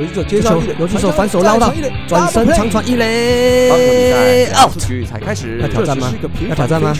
[0.00, 1.70] 游击手接招一垒，游击手反手捞到，
[2.08, 4.78] 转身长传一垒棒球比赛两，out。
[4.78, 5.58] 局才开始。
[5.60, 6.10] 要，挑战吗？
[6.48, 6.96] 要挑战吗？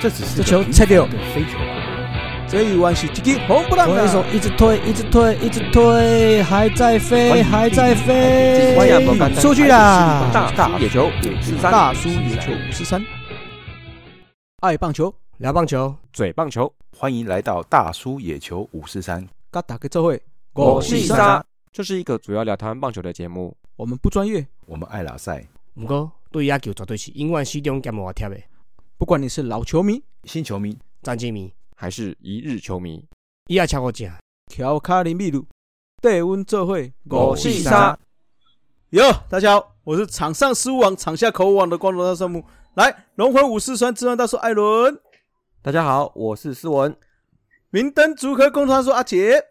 [0.00, 1.56] 这只是这球拆掉，飞球。
[1.58, 2.46] 啊！
[2.48, 4.26] 这一弯是击红不让我一手啊！
[4.32, 8.76] 一直推，一直推，一直推，还在飞，还在飞。
[9.40, 10.28] 出去啦！
[10.32, 11.06] 大大野球。
[11.06, 13.00] 五四三，大叔野球五四三，
[14.60, 19.24] 爱棒球，聊棒球，嘴棒球，欢迎来到大叔野球五四三。
[19.50, 20.20] 嘎打个这会，
[20.54, 23.56] 我是是沙，这是一个主要聊台湾棒球的节目。
[23.74, 28.40] 我们不专业，我们爱拉赛，不过对野球绝对是永远始终兼无贴的
[28.96, 33.04] 不管你是老球迷，新球迷战绩迷，还是一日球迷，
[33.48, 34.08] 伊也超过正。
[34.46, 35.44] 乔卡林秘鲁，
[36.00, 37.98] 带温这会，我是三。
[38.90, 42.44] 哟，大家好，我是场上失误王，场下口误王的光荣大圣母。
[42.74, 44.96] 来，龙魂武士川智安大叔艾伦，
[45.60, 46.96] 大家好，我是思文。
[47.70, 49.44] 明灯竹科工程大叔阿杰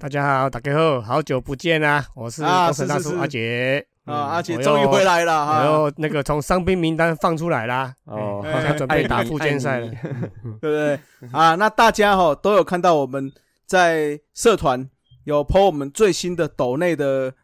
[0.00, 2.06] 大家好，大家好，好久不见啦！
[2.14, 9.90] 我是啊工程大叔阿杰啊，阿杰终于回来了哈，然后那个从伤兵名单放出来啦，哦好像准备打附件赛了。
[9.90, 11.00] 对不对？
[11.32, 13.28] 啊，那大家哈、都有看到我们
[13.66, 14.88] 在社团
[15.24, 17.34] 有 po 我们最新的斗内的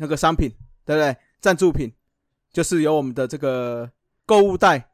[0.00, 0.48] 那个商品，
[0.86, 1.14] 对不对？
[1.42, 1.92] 赞助品
[2.50, 3.90] 就是有我们的这个
[4.24, 4.88] 购物袋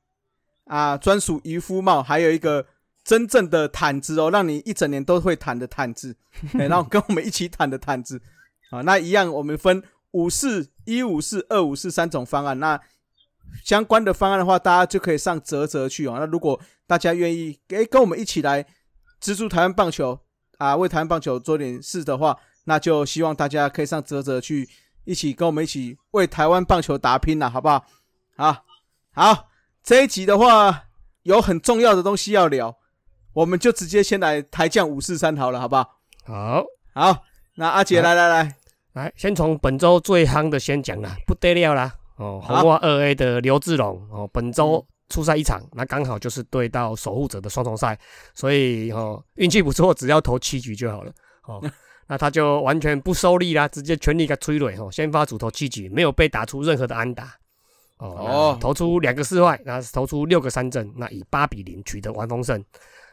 [0.64, 2.66] 啊，专属渔夫帽，还有一个
[3.08, 6.14] 真正的毯子哦，让你一整年都会毯的毯子，
[6.60, 8.20] 哎，然后跟我们一起毯的毯子
[8.68, 12.78] 啊，那一样我们分五四、一五四、二五四三种方案，那
[13.64, 16.16] 相关的方案的话，大家就可以上泽泽去哦。
[16.20, 18.66] 那如果大家愿意诶跟我们一起来
[19.18, 20.20] 资助台湾棒球
[20.58, 24.68] 啊，为台湾棒球做点事的话，那就希望大家可以上泽泽去
[25.04, 27.86] 一起跟我们一起为台湾棒球打拼了，好不好？
[28.36, 28.64] 啊，
[29.14, 29.48] 好，
[29.82, 30.84] 这一集的话
[31.22, 32.76] 有很重要的东西要聊，
[33.38, 36.00] 我们就直接先来台降五四三好了，好不好？
[36.24, 37.22] 好，好，
[37.54, 38.56] 那阿杰来来来，
[38.94, 41.94] 来先从本周最夯的先讲啦，不得了啦！
[42.16, 47.96] 哦，好红袜二 A 的刘志龙哦，本周出赛一场，那刚好就是对到守护者的双重赛，
[48.34, 51.12] 所以哦运气不错，只要投七局就好了
[51.44, 51.62] 哦。
[52.10, 57.32] 那他就完全不收力啦，直接全力给摧毁哦，先发主投七局，没有被打出任何的安打。
[57.98, 62.64] 哦，投出两个四坏，那投出六个三振，那以八比零取得完封胜。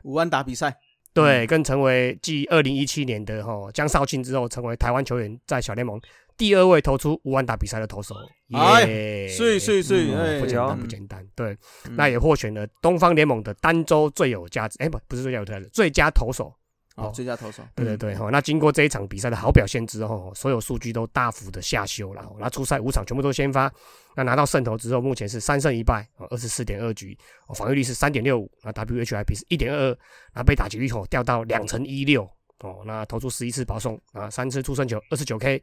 [0.05, 0.73] 五万打比赛，
[1.13, 5.99] 对，更成为继二零一七年的哈江少庆之后，成为台湾球员在小联盟
[6.37, 8.13] 第二位投出五万打比赛的投手。
[8.53, 11.27] 哎耶碎碎碎，嗯哎，不简单，嗯不简单。
[11.35, 16.53] 对，嗯那也获选了东方联盟的单周最有价值，哎，不，不是最有价值，最佳投手。
[16.95, 22.25] 哦，最佳投手，对对对，哈、那经过这一场比赛的好表现之后，所有数据都大幅的下修了。
[22.39, 23.69] 那初赛五场全部都先发，
[24.15, 27.17] 那拿到胜投之后，目前是三胜一败，二十四点二局，
[27.47, 29.97] 哦防御率是三点六五，那 WHIP 是一点二二，
[30.35, 32.23] 那被打击率哦掉到两成一六，
[32.59, 35.61] 哦，那投出十一次保送，啊三次出胜球，二十九 K，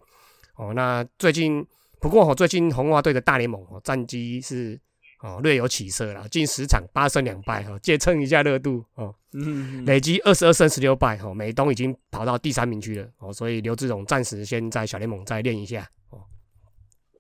[0.57, 1.67] 哦，那最近
[1.99, 4.79] 不过哦，最近红袜队的大联盟哦战绩是
[5.23, 9.15] 哦略有起色了，近十场八胜两败，哈，借蹭一下热度哦。
[9.35, 16.21] 嗯，累积二十二胜十六败，哦，美东已经跑到第三名去了，哦，所以刘志荣暂时先在小联盟再练一下，哦，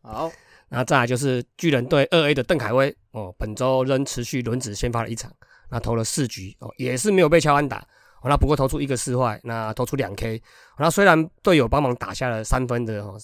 [0.02, 0.32] 好，
[0.68, 5.32] 那再来就是巨人队二 A 的邓凯威，哦，本周仍持续轮值先发了一场，
[5.70, 7.78] 那投了四局，哦，也是没有被敲安打，
[8.20, 10.40] 哦，那不过投出一个四坏，那投出两 K，、哦
[10.80, 13.16] 那虽然队友帮忙打下了三分的，哦，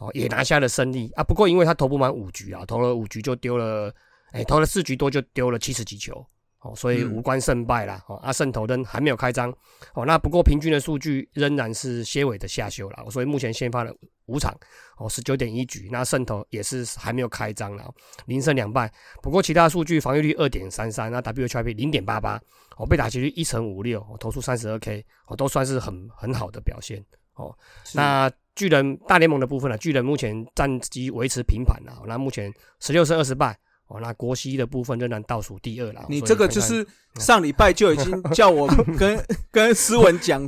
[0.00, 3.94] 哦，也拿下了胜利啊，不过因为他投不满五局啊，投了五局就丢了，
[4.32, 6.26] 哎，投了四局多就丢了七十几球。
[6.64, 8.00] 哦，所以嗯无关胜败啦。
[8.06, 9.52] 哦，阿，胜投灯还没有开张。
[9.94, 13.04] 哦，那不过平均的数据仍然是些尾的下修啦。
[13.10, 13.92] 所以目前先发了
[14.26, 14.56] 五场，
[14.96, 17.90] 哦，十九点一局，那胜投也是还没有开张啦，
[18.26, 18.88] 零胜两败。
[19.20, 22.40] 不过其他数据防御率二点三三，那 WHIP 零点八八，
[22.76, 27.04] 哦，被打击率一成五六，哦，投出三十二 K，哦，都算是很很好的表现。
[27.34, 27.52] 哦，
[27.92, 33.58] 那巨人大联盟的部分呢，巨人目前战绩维持平盘啦，哦那目前十六胜二十败。
[33.92, 36.04] 哦，那国西的部分仍然倒数第二啦。
[36.08, 36.86] 你这个就是
[37.16, 38.66] 上礼拜就已经叫我
[38.98, 40.42] 跟跟思文讲，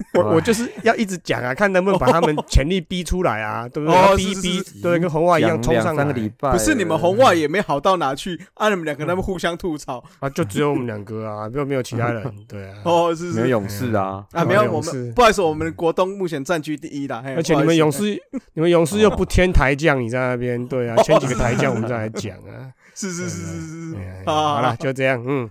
[0.14, 3.98] 我我就是要一直讲啊，看能不能把他们潜力逼出来啊， 对不对？
[3.98, 12.76] 哦逼一逼是是，对，跟红袜一样冲上来三个礼拜了，不是你们红袜也没好到哪去，啊，你们两个他们互相吐槽， 啊，就只有我们两个啊，没有没有其他人，对啊。
[12.84, 13.36] 哦，是是。
[13.36, 18.20] 没有勇士啊，啊，没有我们不好意思，我们国东目前占据第一啦，嘿而且你们勇，士，
[18.54, 22.72] 你们勇士又不添台将，你在那边，对啊，签几个台将，我们再来讲啊。
[22.94, 23.96] 是是是是是
[24.26, 25.48] 好了，就这样，嗯，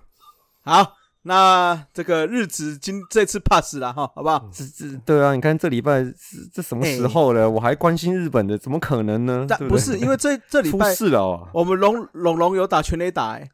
[0.66, 0.97] 好，
[1.28, 4.50] 那这个日子今这次 pass 了哈，好不好？
[4.54, 6.16] 这这对啊，你看这礼拜是
[6.54, 7.50] 这什么时候了？
[7.50, 9.46] 我还关心日本的，怎么可能呢？
[9.50, 13.50] 但不是因为这这礼出拜事了哦我们龙龙龙有打全垒打，哎，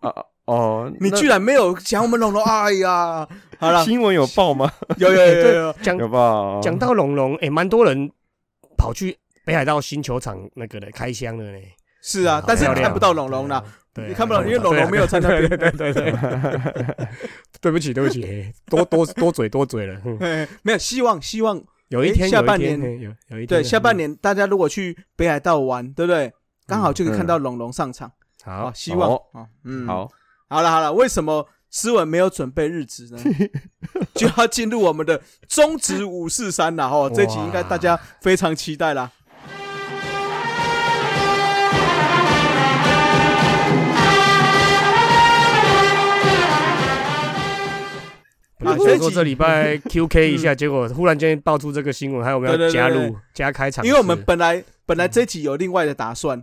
[0.00, 0.10] 啊
[0.46, 3.28] 哦 你居然没有讲我们龙龙，哎呀，
[3.58, 4.72] 好了，新闻有报吗？
[4.96, 6.58] 有有有有有， 讲有报。
[6.62, 8.10] 讲到龙龙，哎，蛮多人
[8.78, 11.58] 跑去北海道新球场那个的开箱了呢。
[12.02, 13.62] 是啊，但是看不到龙龙啦，
[13.94, 17.06] 对看不到因为龙龙没有在那边对对对对对，
[17.60, 20.00] 对不起对不起，多多多嘴多嘴了。
[20.62, 26.32] 没有希望，希望有一天下半年嘿有有一天对下半嗯年大家如果去北海道玩，对不对？
[26.66, 28.10] 刚好就可以看到龙龙上场。
[28.44, 29.16] 啊，好，希望
[29.64, 30.08] 嗯，好，
[30.48, 33.22] 好了好了，为什么思文没有准备日子呢？
[34.14, 39.10] 就要进入我们的中职五四三了哦，这集应该大家非常期待啦。
[48.64, 56.42] 啊，这一集想说这礼拜 QK 一下，结果忽然间爆出这个新闻，还有我们对对对要加对入加开场，因为我们本来本来这一集有另外的打算，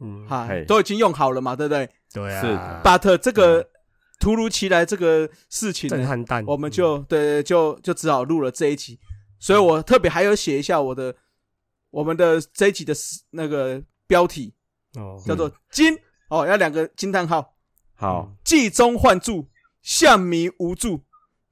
[0.00, 1.88] 嗯哈嘿，都已经用好了嘛，对不对？
[2.12, 3.68] 对是啊，？But 这个
[4.18, 8.98] 突如其来这个事情，震撼弹，我们就对对就就只好录了这一集，
[9.38, 11.14] 所以我特别还有写一下我的
[11.90, 12.92] 我们的这一集的
[13.30, 14.52] 那个标题
[14.96, 15.22] 嗯哦。
[15.24, 15.96] 叫做“金”
[16.28, 17.54] 哦，要两个惊叹号，
[17.94, 19.48] 好，计中换柱，
[19.82, 21.02] 象迷无助，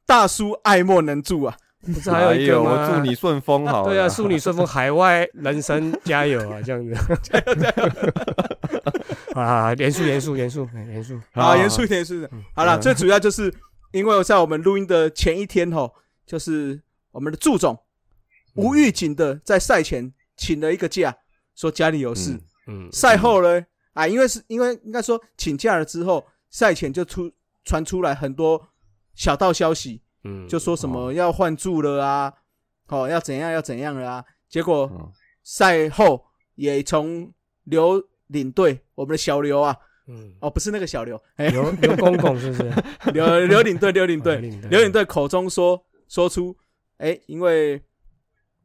[0.08, 1.54] 大叔爱莫能助啊！
[1.84, 2.62] 不是还有一个？
[2.62, 3.88] 我祝你顺风好了。
[3.90, 9.38] 对啊，祝你顺风，海外人生加油啊，这样子，加油加油！
[9.38, 12.30] 啊，严肃严肃严肃哎严肃，啊，严肃一点，严肃一点。
[12.54, 13.52] 好了，嗯最主要就是
[13.92, 15.92] 因为在我们录音的前一天吼，
[16.24, 16.80] 就是
[17.12, 17.78] 我们的祝总
[18.54, 21.14] 无预警的在赛前请了一个假，
[21.54, 22.32] 说家里有事。
[22.32, 23.62] 嗯嗯，赛后呢，
[23.92, 27.30] 啊，因为是因为应该说请假了之后，赛前就出
[27.64, 28.68] 传出来很多
[29.18, 32.32] 小道消息，嗯就说什么要换住了啊，
[32.86, 34.24] 哦，要怎样要怎样了啊。
[34.48, 35.12] 结果嗯
[35.42, 36.24] 赛后
[36.54, 37.32] 也从
[37.64, 39.76] 刘领队，我们的小刘啊，
[40.06, 42.72] 嗯，哦，不是那个小刘，哎，刘刘公公是不是？
[43.12, 44.38] 刘刘领队，刘领队，
[44.70, 46.56] 刘领队口中说说出，
[46.98, 47.82] 哎，因为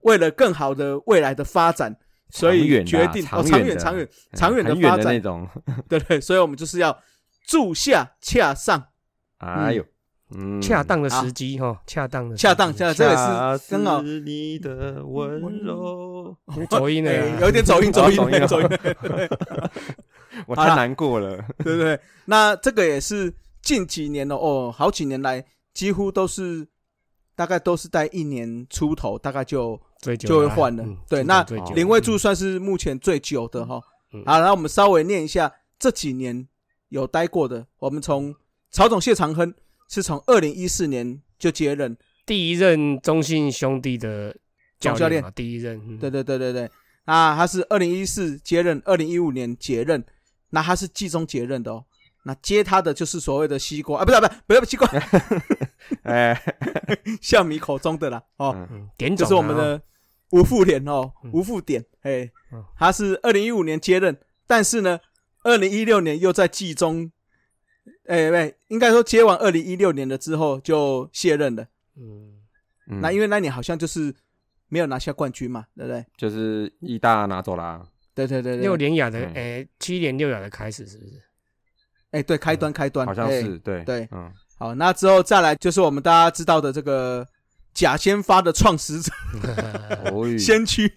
[0.02, 1.98] 为了更好的未来的发展，
[2.30, 5.50] 所以决定哦，长远、长远长远、的发展，的那种。
[5.90, 7.02] 对对，所以我们就是要
[7.48, 8.90] 住下恰上，
[9.38, 9.86] 哎呦，
[10.32, 14.04] 嗯，恰当的时机哈，恰当的恰当，恰当，这也恰是刚好。
[14.04, 16.36] 是你的温柔。
[16.70, 17.12] 走音了。
[17.12, 18.68] 哎啊，有一点走音， 走音，走音走音，
[20.48, 21.38] 我太难过了。
[21.64, 22.00] 对不对？
[22.26, 23.32] 那这个也是
[23.62, 26.68] 近几年了哦，好几年来几乎都是
[27.36, 29.80] 大概都是在一年出头，大概就
[30.20, 30.84] 就会换了。
[30.84, 31.44] 嗯对那
[31.76, 33.80] 林位柱算是目前最久的哈。
[34.14, 34.24] 嗯。
[34.26, 36.48] 好，那我们稍微念一下这几年
[36.90, 37.68] 有待过的。
[37.78, 38.34] 我们从
[38.72, 39.54] 曹总谢长亨
[39.94, 41.96] 是从二零一四年就接任，
[42.26, 44.36] 第一任中信兄弟的
[44.80, 45.22] 总教练。
[45.22, 46.00] 嘛，第一任，嗯。
[46.00, 46.68] 对对对对对。
[47.06, 50.04] 那他是二零一四接任，二零一五年接任，
[50.50, 51.86] 那他是季中接任的哦。
[52.24, 54.88] 那接他的就是所谓的西瓜啊，不是不是不是西瓜，
[56.04, 56.42] 哎，
[57.22, 58.68] 象迷口中的啦哦，
[58.98, 59.80] 点就是我们的
[60.32, 61.30] 吴富连哦，嗯。
[61.34, 64.18] 吴富典，哎嗯，他是二零一五年接任，
[64.48, 65.00] 但是呢，
[65.44, 67.12] 二零一六年又在季中，
[68.08, 71.66] 哎喂，应该说接完二零一六年的之后就卸任了。
[71.96, 72.34] 嗯，
[72.90, 74.14] 嗯那因为那年好像就是
[74.68, 76.06] 没有拿下冠军嘛，对不对？
[76.18, 77.86] 就是意大拿走啦。
[78.14, 81.22] 对对对对，六连亚的嗯诶，七连六亚的开始是不是？
[82.12, 87.28] 哎对，开端开端，好像哎是对对嗯，好，那之后再来就是我们大家知道的这个
[87.74, 89.12] 假先发的创始者
[90.14, 90.92] 哦先驱，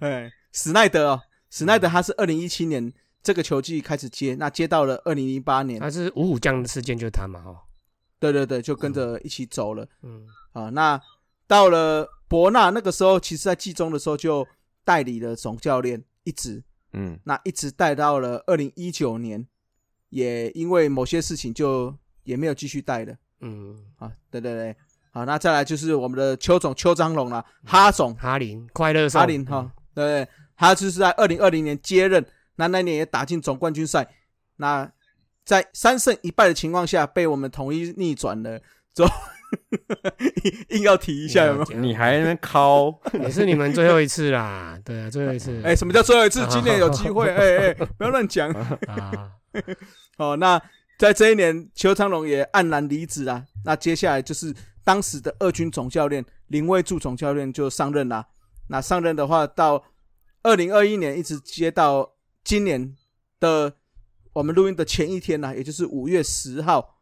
[0.00, 1.20] 哎，史奈德哦，
[1.50, 2.90] 史奈德他是二零一七年
[3.22, 7.56] 这个球季开始接，那接到了二零零八年，他是五虎将的事件就是他嘛，哦，
[8.18, 9.86] 对对对，就跟着一起走了。
[10.02, 10.70] 嗯啊。
[10.70, 11.00] 那
[11.46, 14.46] 到了伯纳那个时候，其实在季中的时候就
[14.84, 16.62] 代理了总教练，一直
[16.92, 17.18] 嗯。
[17.24, 19.46] 那一直带到了二零一九年，
[20.08, 23.14] 也因为某些事情就也没有继续带了。
[23.40, 24.10] 嗯，啊。
[24.30, 24.76] 对对对，
[25.12, 28.14] 好，那再来就是我们的邱总邱章龙啦，哈总。
[28.16, 32.24] 哈林快乐哈林哈，对对，他就是在二零二零年接任，
[32.56, 34.08] 那那年也打进总冠军赛，
[34.56, 34.90] 那
[35.44, 38.60] 在三胜一败的情况下被我们统一逆转了，
[38.94, 39.10] 之后
[40.44, 41.64] 硬 硬要提一下有没有？
[41.80, 46.46] 你还在那边敲，也是你们最后一次啦，对啊，最后一次， 哎，什么叫最后一次？
[46.48, 48.50] 今年有机会，哎哎，不要乱讲。
[48.50, 49.30] 啊，
[50.18, 50.60] 哦，那
[50.98, 53.44] 在这一年，邱昌龙也黯然离职啦。
[53.64, 54.54] 那接下来就是
[54.84, 58.24] 当时的二军总教练林威柱总教练就上任啦。
[58.68, 59.82] 那上任的话，到
[60.44, 62.11] 二零二一年一直接到
[62.44, 62.96] 今年
[63.40, 63.76] 的
[64.32, 67.00] 我们录音的前一天呢，也就是五月十号，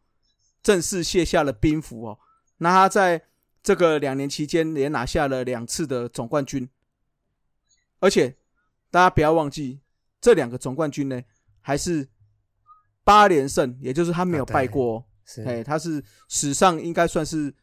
[0.61, 2.19] 正式卸下了兵符哦。
[2.57, 3.23] 那他在
[3.63, 6.69] 这个两年期间也拿下了两次的总冠军，
[7.99, 8.37] 而且
[8.89, 9.81] 大家不要忘记，
[10.19, 11.21] 这两个总冠军呢，
[11.61, 12.07] 还是
[13.03, 15.05] 八连胜，也就是他没有败过哦。
[15.25, 17.53] 是哎，他是史上应该算是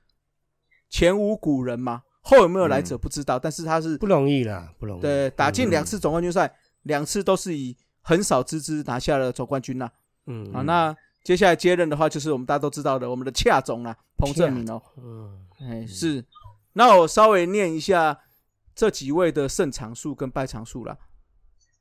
[0.88, 5.02] 前无古人嘛，后有没有来者不知道，但是他是不容易啦，不容易。
[5.02, 6.56] 对打进嗯两次总冠军赛，
[6.88, 9.88] 两次都是以横扫之姿拿下了总冠军呐。
[10.26, 14.82] 嗯啊，那接下来接任的话，就是我们大家都知道的，我们的恰总啦，彭正明哦。
[14.96, 16.24] 嗯哎，是。
[16.72, 18.18] 那我稍微念一下
[18.74, 20.96] 这几位的胜场数跟败场数啦。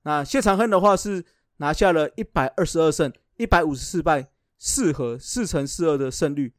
[0.03, 1.25] 那谢长亨的话是
[1.57, 6.53] 拿下了一百二十二胜，一百五十四败，四和四乘四二的胜率。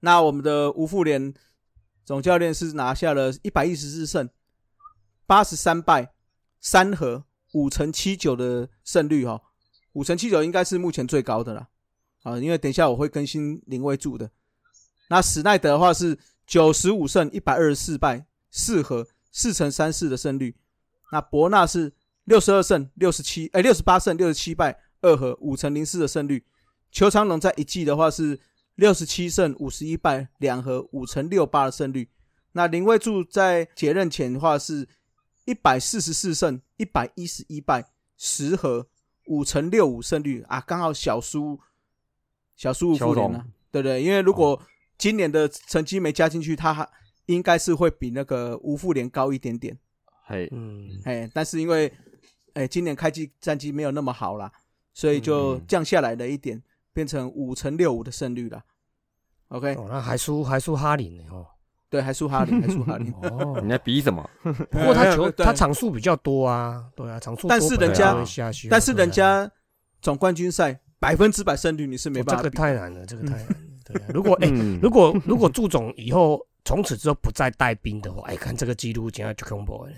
[0.00, 1.32] 那我们的吴富连
[2.04, 4.28] 总教练是拿下了一百一十四胜，
[5.26, 6.12] 八十三败，
[6.60, 9.42] 三和五乘七九的胜率哈、哦，
[9.92, 11.68] 五乘七九应该是目前最高的啦。
[12.22, 14.30] 啊，因为等一下我会更新林威柱的。
[15.08, 20.54] 那史奈德的话是九十五胜一百二十四败，四和四乘三四的胜率。
[21.12, 21.92] 那伯纳是
[22.24, 26.44] 六十二胜六十七，哎，六十八胜六十七败，二和五乘零四的胜率。
[26.92, 28.38] 邱长龙在一季的话是
[28.74, 32.08] 六十七胜五十一败，两和五乘六八的胜率。
[32.52, 34.86] 那林威柱在解任前的话是
[35.50, 37.84] 一百四十四胜一百一十一败，
[38.16, 38.86] 十和
[39.26, 41.58] 五乘六五胜率啊，刚好小输
[42.54, 44.00] 小输吴邱总富联了，对不对？
[44.00, 44.62] 因为如果
[44.96, 46.88] 今年的成绩没加进去，他还
[47.26, 49.76] 应该是会比那个吴富联高一点点。
[50.24, 51.92] 嘿，嗯哎，但是因为
[52.54, 54.52] 哎今年开季战绩没有那么好啦，
[54.94, 58.62] 所以就嗯降下来了一点，变成五乘六五的胜率了。
[59.48, 61.44] OK，哦，那还输还输哈林呢哦。
[61.90, 63.12] 对，还输哈林，还输哈林。
[63.22, 64.30] 哦你，在比什么？
[64.42, 68.16] 不过他球他场数比较多啊，对啊，场数但是人家
[68.70, 69.50] 但是人家
[70.00, 72.56] 总冠军赛百分之百胜率你是没办法这个。
[72.56, 73.54] 太难了，这个太难了。
[73.84, 79.90] 对啊，如果 哎，嗯如果如果祝总以后从此之后不再带兵的话，哎，看这个记录，简直就恐怖了。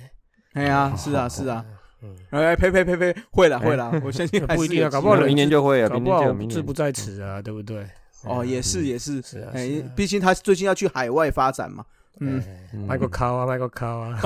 [0.55, 1.65] 哎呀，是啊，是啊。
[2.03, 7.87] 嗯，哎，呸呸呸呸，会了会了，我相信还不一定啊搞不好人明年就会啊，搞不好志不在此啊，对不对？
[8.25, 11.85] 哦，也是也是，是毕竟他最近要去海外发展嘛。
[12.21, 12.43] 嗯，
[12.87, 14.21] 卖个靠啊，卖个靠啊，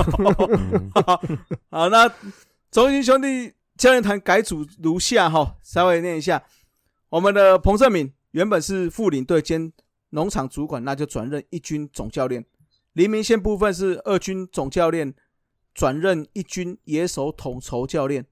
[0.49, 0.91] 嗯
[1.71, 2.07] 好，那
[2.69, 6.43] 中心兄弟教练团改组如下哈，稍微念一下。
[7.09, 9.71] 我们的彭胜敏原本是副领队兼
[10.09, 12.45] 农场主管，那就转任一军总教练。
[12.93, 15.13] 黎明县部分是二军总教练，
[15.73, 18.25] 转任一军野手统筹教练。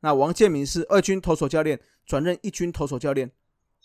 [0.00, 3.30] 那王建民是二军投手教练，转任一军投手教练。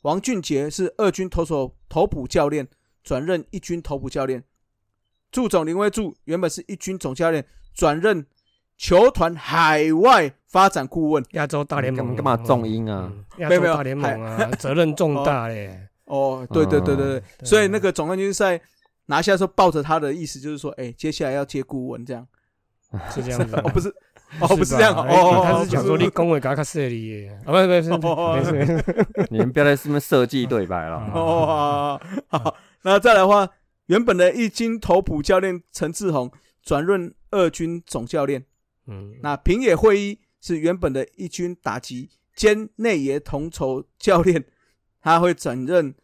[0.04, 2.68] 王俊杰是二军投手投捕教练，
[3.04, 4.44] 转任一军投捕教练。
[5.32, 8.26] 祝总林威祝原本是一军总教练，转任
[8.78, 11.24] 球团海外发展顾问。
[11.32, 13.12] 亚洲大联盟干嘛干嘛重音啊？
[13.38, 15.88] 没有没有洲大联盟啊， 责任重大嘞。
[16.06, 18.60] 哦，对对对对对，对所以那个总冠军赛
[19.06, 22.26] 拿下的时候，抱着他的意思就是说，哎，接下来要接顾问这样。
[23.12, 23.94] 是这样子， 哦，不是，
[24.40, 30.98] 哦，不是吧这样，哎哦，他是讲说你恭维嘎卡设里耶，啊，不是不是哦没事没事， 你们不要在上面设计对白了。
[31.14, 33.50] 哦，好好，那再来的话，
[33.88, 36.32] 原本的一军头捕教练陈志宏
[36.62, 38.46] 转任二军总教练。
[38.88, 44.46] 嗯，那平野会一是原本的一军打击兼内野统筹教练，
[45.02, 45.96] 他会转任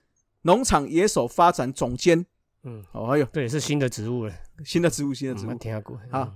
[0.42, 2.26] 农场野手发展总监。
[2.64, 5.52] 嗯，哦，还有这也是新的职务了，新的职务，新的职务。
[5.52, 5.58] 嗯。
[5.60, 6.00] 听过。
[6.10, 6.34] 好。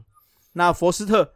[0.53, 1.31] 那佛斯特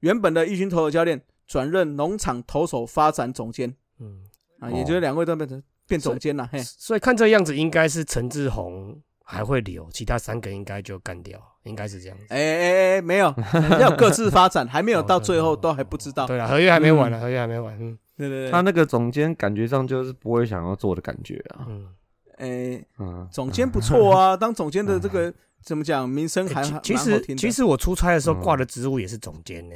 [0.00, 4.22] 原本的一军投手教练转任农场投手发展总监嗯，
[4.60, 6.48] 啊，哦也就是两位都变成变总监了。
[6.52, 12.24] 嘿，所以看这样子，应该是陈志宏还会留，其他三个应该就干掉，应该是这样子。
[12.28, 13.34] 哎哎哎，没有，
[13.80, 16.26] 要各自发展，还没有到最后都还不知道。
[16.26, 17.76] 对啊，合约还没完呢，合约还没完。
[17.80, 21.66] 嗯对对对，他那个总监感觉上就是不会想要做的感觉啊。
[21.68, 21.86] 嗯，
[22.38, 25.30] 哎，嗯，总监不错啊，当总监的这个
[25.64, 27.20] 怎么讲，名声还其其实好。
[27.36, 29.74] 其实我出差的时候嗯挂的职务也是总监呢。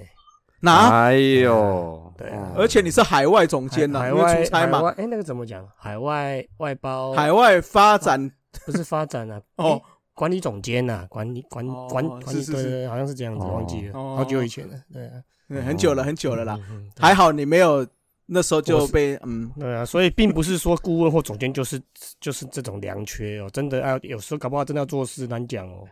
[0.62, 0.90] 哪？
[0.90, 5.66] 哎呦，对啊哦而且你是海外总监呐，因为海外出差嘛，哎，那个怎么讲？
[5.76, 8.30] 海外外包海外发展
[8.66, 9.82] 不是发展啊， 哦哎，
[10.14, 15.12] 管理总监呐，管理管哦管管理，是是是对好像是这样子，哦忘记了，哦好久以前了，对啊，
[15.48, 16.56] 嗯很久了，很久了啦。
[16.58, 17.86] 嗯，嗯嗯还好你没有
[18.32, 21.80] 那时候就被嗯对啊，所以并不是说顾问或总监就是
[22.20, 25.84] 就是这种良缺哦，真的啊有时候搞不好真的要做事难讲哦。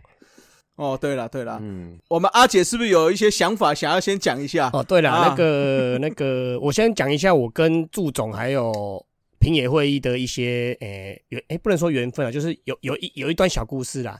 [0.76, 4.71] 哦，对了对了，嗯，我们阿姐是不是有一些想法想要先讲一下？
[4.73, 9.04] 哦，对了，啊那个 那个，我先讲一下我跟祝总还有
[9.40, 14.16] 平野会议的一些诶缘，诶不能说缘分啊，就是有有一有一段小故事啦。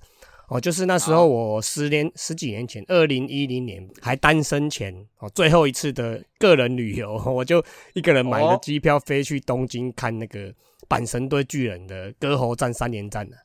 [0.49, 7.63] 哦，就是那时候我十年十几年前，二零一零年还单身前，哦，最后一次的个人旅游， 我就
[7.93, 10.53] 一个人买了哦机票飞去东京看那个
[10.89, 13.37] 阪神对巨人的歌喉战三连战的。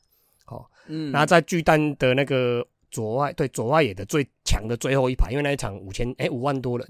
[0.46, 6.88] 哦，嗯，那在巨蛋的那个左外对左外野的最强的最后一排，因为那一场五千哎五万多人，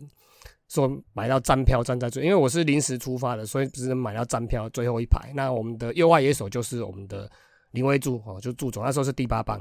[0.68, 5.33] 说买到站票站在最，因为我是临时出发的，所以只能买到站票最后一排。
[5.35, 7.28] 那我们的右外野手就是我们的
[7.73, 9.61] 林威柱哦，就祝总那时候是第八棒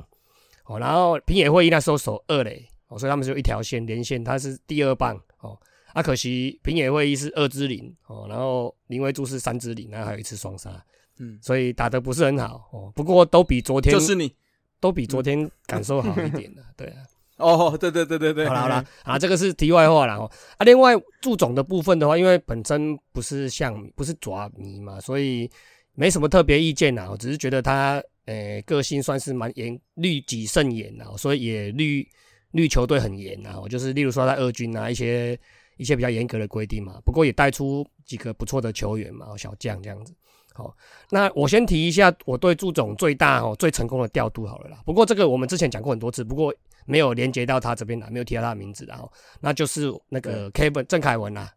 [0.65, 5.57] 哦，然后平野会议那时候守二垒哦，所以他们就一条线连线，他是第二棒哦。
[5.93, 10.83] 啊，可惜平野会议是二支零哦，然后林威柱是三支零，然后还有一次双杀，
[11.19, 12.91] 嗯，所以打得不是很好哦。
[12.95, 14.33] 不过都比昨天就是你
[14.79, 16.97] 都比昨天感受好一点的， 对啊。
[17.37, 20.31] 哦，对对对对对，好了好了啊，这个是题外话了哦。
[20.57, 25.49] 啊，另外祝总的部分的话，因为本身不是像不是爪迷嘛，所以
[25.93, 27.07] 没什么特别意见啦。
[27.09, 32.07] 我只是觉得他呃个性算是蛮严，律己慎言啊，所以也律
[32.51, 33.59] 律球队很严啊。
[33.59, 35.39] 我就是例如说在二军啊一些
[35.77, 40.13] 一些比较严格的规定嘛，不过也带出几个不错的球员嘛，小将这样子。
[40.53, 40.75] 好，
[41.09, 44.79] 那我先提一下我对祝总最大哦最成功的调度好了啦。
[44.85, 46.53] 不过这个我们之前讲过很多次，不过。
[46.85, 51.49] 没有连接到他这边来，没有提到他的名字，然后那就是那个 Kevin 郑凯文啦，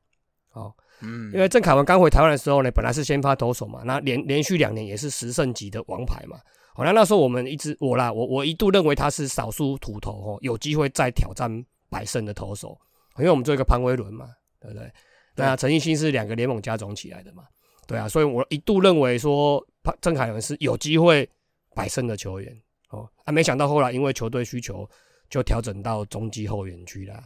[0.53, 6.39] 哦，嗯，因为郑凯文刚回台湾的时候呢，本来是先发投手嘛，那连连续两年也是十胜级的王牌嘛，
[6.76, 12.78] 好，那那时候我们一直我啦，我我一度认为他是少数土投哦，有机会再挑战百胜的投手，
[13.18, 14.28] 因为我们做一个潘威伦嘛，
[14.61, 14.92] 对不对？
[15.35, 17.45] 那陈奕迅是两个联盟加总起来的嘛，
[17.87, 21.28] 对啊，所以我一度认为说潘郑凯文是有机会
[21.75, 22.54] 百胜的球员，
[22.90, 24.88] 哦，啊，没想到后来因为球队需求。
[25.28, 27.21] 就调整到中继后援区啦，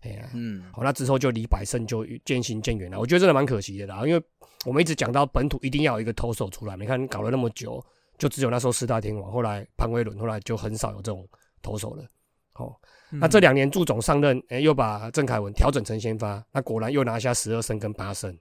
[0.00, 2.98] 哎呀，嗯，好，那之后就离百胜就渐行渐远了。
[2.98, 4.20] 我觉得真的蛮可惜的啦，因为
[4.66, 7.80] 我们一直讲到本土一定要有一个投手出来，你看搞了那么久，
[8.18, 11.28] 就只有那时候四大天王，后来潘威伦，后来就很少有这种
[11.62, 12.04] 投手了。
[12.54, 12.74] 哦，
[13.10, 18.36] 那这两年祝总上任，哎，又把郑凯文调整成先发，那果然又拿下十二胜跟八胜，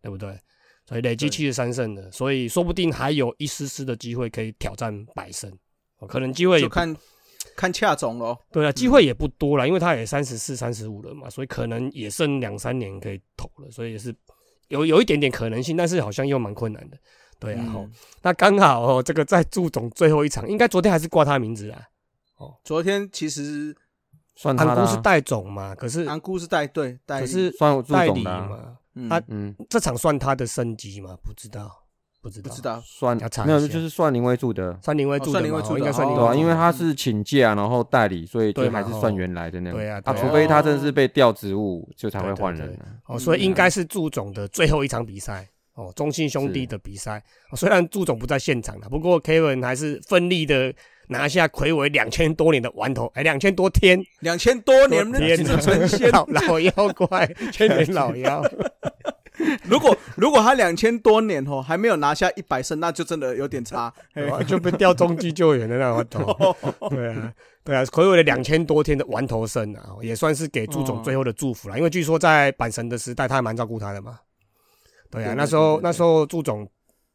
[0.00, 0.38] 对不对？
[0.86, 5.52] 所以累积七十三胜了，所以说不定还有一丝丝的机会可以挑战百胜，
[6.08, 6.96] 可能机会就看。
[7.56, 8.38] 看恰总咯。
[8.52, 14.14] 对啊，机会也不多了，因为他也三十四、三十五了嘛，所以可能也剩两三年可以投了，所以也是
[14.68, 16.98] 有有一点点可能性，但是好像又蛮困难的。
[17.40, 17.88] 对啊，哦，
[18.22, 21.82] 那刚好哦，这个在祝总最后一场，应该昨天还是挂他名字啊。
[22.36, 23.74] 哦，昨天其实
[24.36, 28.76] 算安姑是代总嘛，可是安姑是代对代，可是算代理嘛，
[29.08, 31.16] 他嗯，这场算他的升级吗？
[31.24, 31.78] 不知道。
[32.22, 32.82] 不知道，不知道。
[32.84, 39.78] 算没有，就是算林威柱的，算林威柱的，应该算对啊，因为他是请假然后代理，所以就还是算原来的那个。
[39.78, 42.78] 对啊，啊，除非他真的是被调职务，就才会换人。
[43.06, 45.48] 哦，所以应该是祝总的最后一场比赛
[45.80, 47.22] 哦，中信兄弟的比赛。
[47.56, 50.72] 虽然祝总不在现场了，不过 Kevin 还是奋力的
[51.08, 58.42] 拿下魁伟两千多年的顽头，哎，两千多天，两千多年的神仙老妖怪， 千年老妖。
[59.64, 63.90] 如果如果他两千多年哦还没有拿下一百胜，那就真的有点差，
[64.46, 66.54] 就被调中继救援的那个头。
[66.90, 67.32] 对啊，
[67.64, 71.78] 对啊，魁伟的两千多天的顽头胜啊，也算是给祝总最后的祝福了。
[71.78, 74.18] 因为据说在阪神的时代，他还蛮照顾他的嘛。
[75.10, 76.68] 对啊，那时候那时候祝总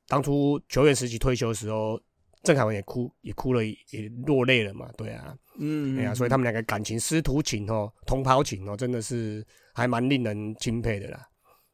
[0.07, 1.99] 当初球员时期退休的时候，
[2.43, 4.89] 郑凯文也哭也哭了也落泪了嘛。
[4.97, 11.19] 对啊，嗯，对啊，所以他们两个感情师徒情哦，同袍情哦，真的是还蛮令人钦佩的啦。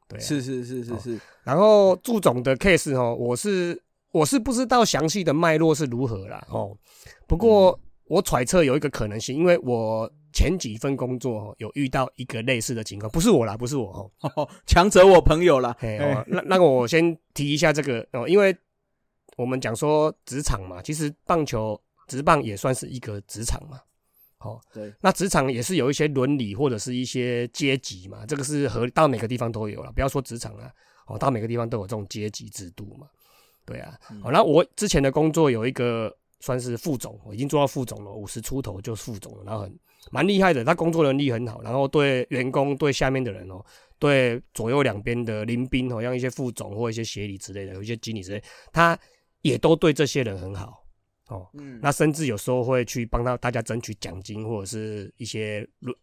[0.08, 3.82] 对是是是是是，然后祝总的 case 哦，我是
[4.12, 6.78] 我是不知道详细的脉络是如何啦哦，
[7.28, 15.76] 不过我揣测有一个可能性，因为我前几份工作有遇到一个类似的情况，不是我啦，不是我哦， 强者我朋友啦。
[16.28, 18.56] 那那我先提一下这个哦，因为
[19.38, 23.80] 我们讲说职场嘛，其实棒球职棒也算是一个职场嘛。
[24.40, 30.72] 哦，对，那职场也是有一些伦理或者是一些阶级嘛，这个是和到每个地方都有了，不要说职场啊，
[31.06, 33.08] 哦，到每个地方都有这种阶级制度嘛，
[33.66, 43.64] 对啊，好，那我之前的工作有一个算是副总，我已经做到副总了，五十出头就副总了，然后很蛮厉害的，他工作能力很好，然后对员工对下面的人哦，
[44.00, 48.98] 对左右两边的邻兵哦，像一些副总或一些协理之类的，有一些经理之类，他
[49.42, 50.84] 也都对这些人很好。
[51.28, 55.96] 哦，嗯，那甚至有时候会去帮他大家争取奖金或者是一些轮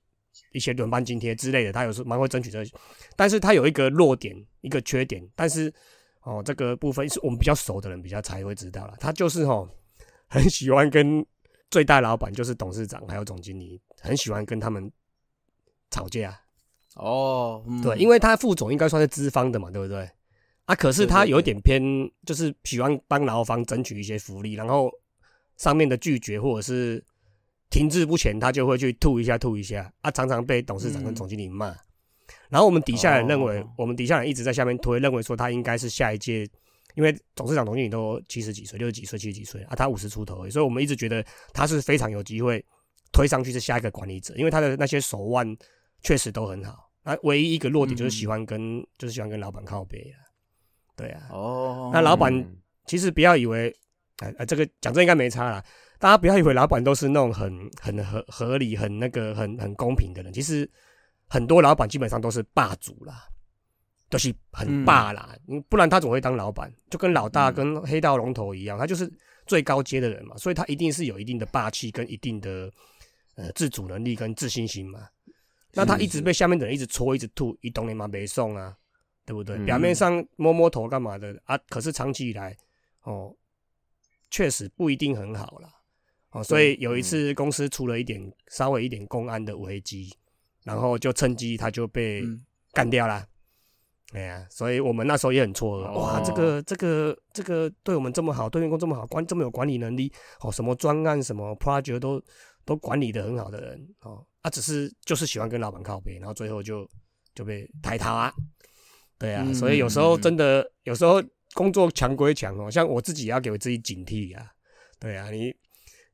[0.53, 2.73] 一些轮班津贴之类的，他有时候蛮会争取这些，
[3.17, 5.71] 但是他有一个弱点，一个缺点，但是
[6.23, 9.69] 哦，这个部分是我们比较熟的人比较才会知道了，他就是哦，
[10.29, 11.25] 很喜欢跟
[11.71, 14.91] 最大老板，就是董事长还有总经理，很喜欢跟他们
[15.91, 16.39] 吵架。
[16.95, 20.11] 哦，对，因为他副总应该算是资方的嘛，对不对？
[20.65, 21.83] 啊，可是他有点偏，
[22.27, 24.91] 就是喜欢帮劳方争取一些福利，然后。
[25.59, 27.05] 上面的拒绝或者是
[27.69, 31.75] 停滞不前，他就会去吐一下吐一下啊，常常被董事长跟总经理骂。
[32.49, 36.49] 然后我们底下人认为，我们底下人一直在下面推，认为说他应该是下一届，
[36.99, 42.65] 因为董事长、总经理都七十几岁、六十几岁、七十几岁啊，他五十出头，所以我们一直觉得他是非常有机会
[43.13, 45.57] 推上去是下一个管理者，因为他的那些手腕
[46.03, 46.91] 确实都很好。
[47.05, 50.19] 那，唯一一个弱点就是喜欢跟、就是喜欢跟老板靠背啊，
[50.97, 52.57] 对啊，哦，那老板嗯
[52.87, 53.73] 其实不要以为，
[54.17, 55.65] 哎、哎，这个讲这应该没差啦。
[56.01, 60.33] 大家不要以为老板都是那种很很合合理、很那个很很公平的人。
[60.33, 60.69] 其实
[61.29, 63.29] 很多老板基本上都是霸主啦，
[64.09, 65.37] 都、是很霸啦。
[65.49, 66.73] 嗯，不然他怎么会当老板？
[66.91, 69.11] 就跟老大、嗯跟黑道龙头一样，他就是
[69.47, 72.73] 最高阶的人嘛，所以他一定是有一定的霸气跟一定的
[73.35, 75.09] 呃自主能力跟自信心嘛。
[75.73, 78.75] 那他一直被下面的人一直戳、一直吐，一懂你妈没送啊，
[79.27, 79.57] 对不对？
[79.57, 81.59] 嗯表面上摸摸头干嘛的啊？
[81.69, 82.57] 可是长期以来，
[83.03, 83.35] 哦，
[84.31, 85.69] 确实不一定很好啦。
[86.31, 90.13] 哦，所以有一次公司出了一点稍微一点公安的危机，
[90.65, 93.27] 然后就趁机他就被嗯干掉了。
[94.15, 102.23] 哎呀，所以我们那时候也很错愕，哦哇，这个这个这个对我们这么好，对员工这么好，管这么有管理能力，哦，什么专案什么 project 都
[102.65, 106.89] 都管理的很好的人，哦，啊，只是就是喜欢跟老板靠背，然后最后就
[107.35, 108.35] 就被抬他啊，
[109.19, 114.47] 对啊，嗯所以有时候真的有时候工作强归强哦，像我自己也要给我自己警惕啊，
[114.99, 115.55] 对啊，你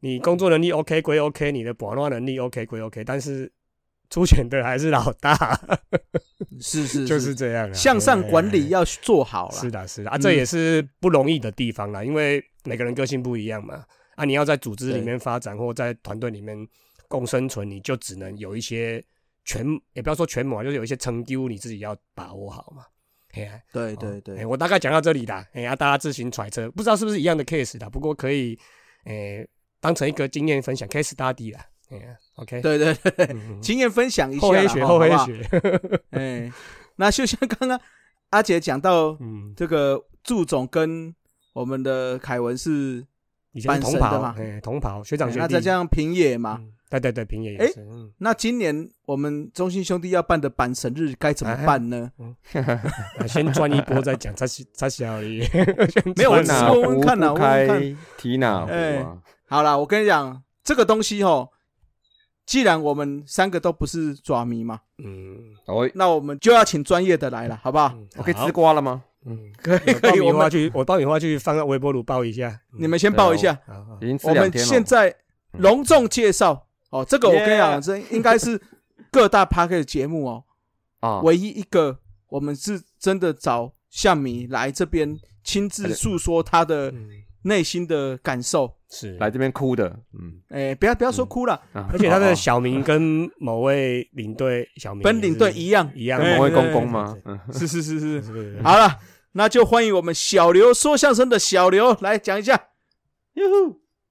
[0.00, 3.52] 你工作能力 OK 归 OK，你的保乱能力 OK 归 OK，但是
[4.10, 5.58] 出钱的还是老大，
[6.60, 9.54] 是是就是这样啊，向上管理对要做好了。
[9.56, 10.10] 是的，是的。
[10.10, 10.20] 啊，嗯。
[10.20, 13.84] 这也是不容易的地方啦，因为每个人个性不一样嘛。
[14.14, 16.56] 啊，你要在组织里面发展，或在团队里面
[17.08, 19.02] 共生存，你就只能有一些
[19.44, 22.84] 全，也不要说权谋啊，就是有一些成就你自己要把握好嘛。
[23.32, 23.42] 哎。
[23.42, 24.38] 呀，对对对。
[24.38, 28.56] 哎，我大概讲到这里啦，哎呀，大家自行揣测，不知道是不是一样的 case 啦，不过可以，
[29.06, 29.44] 诶，
[29.80, 31.66] 当成一个经验分享 case study 啦。
[32.36, 35.10] ，OK，对对对经验分享一下啦，厚黑学，后黑。
[35.24, 36.52] 学， 哎，
[36.96, 37.80] 那就像刚刚
[38.30, 41.14] 阿杰讲到嗯，这个祝总跟
[41.52, 43.04] 我们的凯文是，
[43.52, 48.12] 以前是同袍嘛，哎，同袍学长学弟，那再加上平野嘛，嗯对对对，平野哎也是，嗯。
[48.18, 52.08] 那今年我们中信兄弟要办的板神日该怎么办呢？
[53.18, 55.40] 啊先赚一波再讲， 才才小而已。
[56.14, 57.18] 没有问问看呐不问问看
[57.66, 59.18] 开提哪壶哎啊？
[59.48, 61.50] 好啦，我跟你讲，这个东西吼，
[62.46, 67.92] 既然我们三个都不是爪迷嘛，嗯，哦，那我们就要请专业的来了，好不好？
[67.94, 68.06] 嗯。
[68.16, 69.02] 我可以吃瓜了吗？
[69.26, 72.60] 嗯，可以可以，我们米花去，我爆米花去放在微波炉爆一下。
[72.78, 74.52] 你们先爆一下，好好已经吃我们。
[74.58, 75.14] 现在
[75.52, 78.60] 隆重介绍哦，这个我跟你讲这应该是
[79.10, 80.44] 各大 p a r k 的节目哦，
[81.00, 88.70] 啊，唯一一个我们是真的找象迷来这边亲自诉说他的嗯，内心的感受。
[88.90, 89.16] 是。
[89.18, 91.88] 来这边哭的，嗯，哎，不要不要说哭了，啊。
[91.92, 95.90] 而且他的哦小名跟某位领队小名跟领队一样。
[95.94, 97.16] 一样，哎某位公公吗？
[97.24, 98.60] 嗯，是是是是。
[98.62, 98.98] 好了，
[99.32, 102.68] 那就欢迎我们小刘说相声的小刘来讲一下。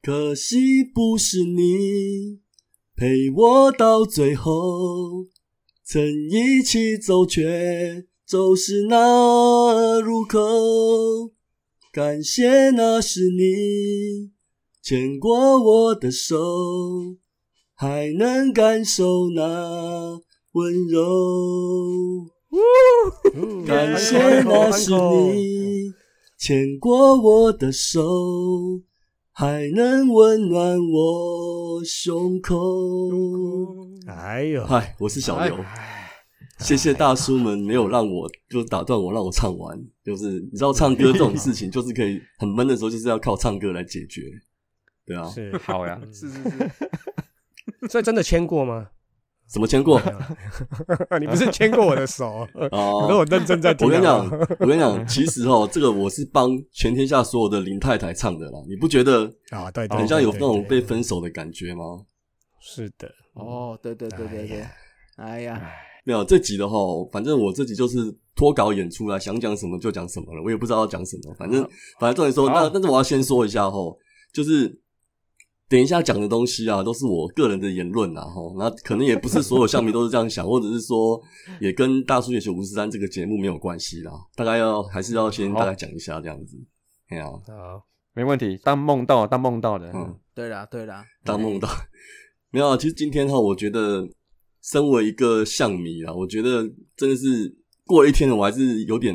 [0.01, 2.41] 可惜不是你
[2.93, 4.51] 陪我到最后，
[5.85, 10.39] 曾一起走却走失那入口。
[11.93, 14.31] 感谢那是你
[14.81, 16.35] 牵过我的手，
[17.75, 20.19] 还能感受那
[20.53, 22.31] 温柔。
[23.35, 25.93] 嗯感谢那是你
[26.35, 28.01] 牵过我的手，
[29.31, 32.57] 还能温暖我胸口。
[34.07, 35.55] 哎呦，嗨，我是小刘，
[36.63, 39.77] 谢谢大叔们没有让我就打断我，让我唱完。
[40.01, 44.21] 就是你知道唱歌这种事情，就是可以很闷的时候，就是要靠唱歌来解决。
[45.05, 46.71] 对啊，是，好呀，是是是，
[47.91, 48.87] 所以真的牵过吗？
[49.47, 50.01] 怎么牵过？
[51.19, 52.47] 你不是牵过我的手？
[52.53, 53.85] 可是哦，我认真在听。
[53.85, 54.25] 我跟你讲
[54.59, 61.83] 我跟你讲，其实哦，这个我是帮全天下所有的林太太唱的啦，你不觉得啊，对对，很像有那种被分手的感觉吗？
[62.61, 64.65] 是的，哦，对对对对对，
[65.17, 65.61] 哎呀，
[66.03, 66.77] 没有这集的话，
[67.11, 71.67] 反正我这集就是脱稿演出来，想讲什么就讲什么了，我也不知道要讲什么，反正
[71.99, 73.97] 反正重点说，那但是我要先说一下吼，
[74.33, 74.79] 就是
[75.69, 81.21] 等一下讲的东西啊，都是我个人的言论啊吼，那可能也不是所有项迷都是这样想，或者是说
[81.59, 86.57] 也跟大叔野球五十三这个节目没有关系啦，大概要还是要先大概讲一下这样子，
[87.09, 87.41] 哎呀、好，
[88.13, 88.59] 没问题。
[88.63, 91.67] 当梦到，当梦到的，嗯，对啦对啦，当梦到。
[92.51, 94.07] 没有啊，其实今天哈，我觉得
[94.63, 96.63] 身为一个象迷啊，我觉得
[96.95, 97.53] 真的是
[97.85, 99.13] 过了一天了，我还是有点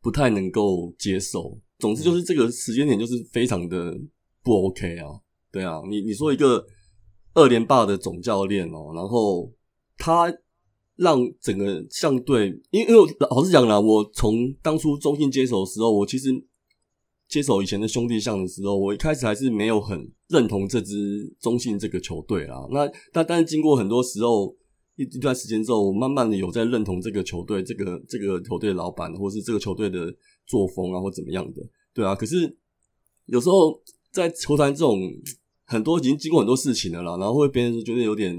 [0.00, 1.60] 不太能够接受。
[1.78, 3.94] 总之就是这个时间点就是非常的
[4.42, 5.20] 不 OK 啊，
[5.52, 6.64] 对啊，你你说一个
[7.34, 9.52] 二连霸的总教练哦，然后
[9.98, 10.32] 他
[10.96, 16.30] 让整个象队，因为因为老实讲啦，我从当初中信接手的时候，我其实
[17.34, 22.54] 接手以前的兄弟象的时候，我一开始还是没有很认同这支中信这个球队啦。
[22.70, 24.54] 那但但是经过很多时候
[24.94, 30.14] 一一段时间之后，我慢慢的有在认同这个球队，这个这个球队老板，或是这个球队的
[30.46, 31.60] 作风啊，或怎么样的，
[31.92, 32.14] 对啊。
[32.14, 32.56] 可是
[33.26, 34.96] 有时候在球坛这种
[35.64, 38.32] 很多已经经过很多事情了啦，然后会别人觉得有点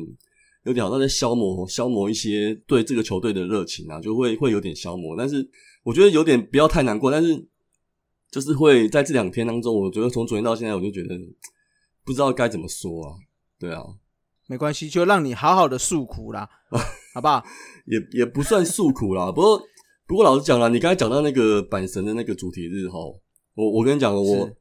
[0.63, 5.17] 有点好像在消磨消磨一些对这个球队的热情啊，就会会有点消磨。
[5.17, 5.45] 但是
[5.84, 7.45] 我觉得有点不要太难过，但是
[8.35, 11.17] 就是会在这两天当中，我觉得从昨天到现在，我就觉得
[12.03, 13.15] 不知道该怎么说啊，
[13.57, 13.81] 对啊。
[14.47, 16.45] 没关系，就让你好好的诉苦啦，
[17.15, 17.41] 好不好？
[17.85, 19.61] 也也不算诉苦啦，不过
[20.05, 22.99] 不过老实讲啦，你刚才讲到那个阪神的那个主题日哈，
[23.53, 24.51] 我我跟你讲，我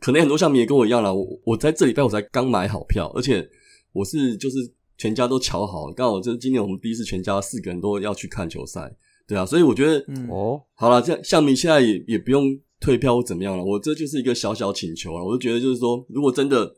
[0.00, 3.48] 可能很多像你也跟我一样啦，我我在这礼拜我才刚买好票，而且
[3.92, 4.56] 我是就是
[4.98, 8.92] 全家都瞧好，刚好就是今年我们第一次全家四个人都要去看球赛，
[9.28, 12.44] 对啊，所以我觉得嗯哦，好了，这样像迷现在也也不用
[12.80, 16.76] 退票或怎么样了，我这就是一个小小请求啊，我就觉得就是说，如果真的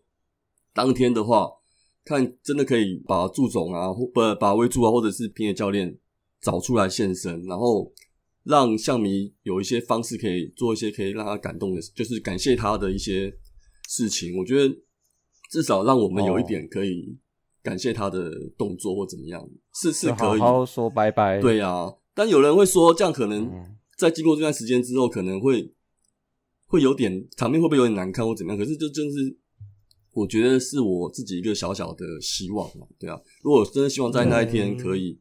[0.74, 1.48] 当天的话。
[2.04, 5.96] 看，真的可以把祝总啊，或不把威助啊，或者是平野教练
[6.40, 7.92] 找出来现身，然后
[8.42, 13.32] 让象迷有一些方式可以做一些可以让他感动的，就是感谢他的一些
[13.88, 14.36] 事情。
[14.36, 14.74] 我觉得
[15.48, 17.16] 至少让我们有一点可以
[17.62, 21.40] 感谢他的动作或怎么样，是是可以好好说拜拜。
[21.40, 21.86] 对啊，
[22.16, 25.72] 但有人会说，这样可能嗯在经过这段时间之后，可能会
[26.72, 28.58] 会有点场面会不会有点难看或怎么样？
[28.58, 29.36] 可是就真是。
[30.14, 33.18] 我觉得是我自己一个小小的希望嘛，对啊。
[33.42, 35.18] 如果真的希望在那一天可以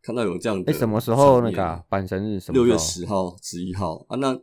[0.00, 2.38] 看到有这样的，哎，什么时候那个啊阪神日？
[2.38, 4.14] 什么六月十号、十一号啊？
[4.18, 4.38] 那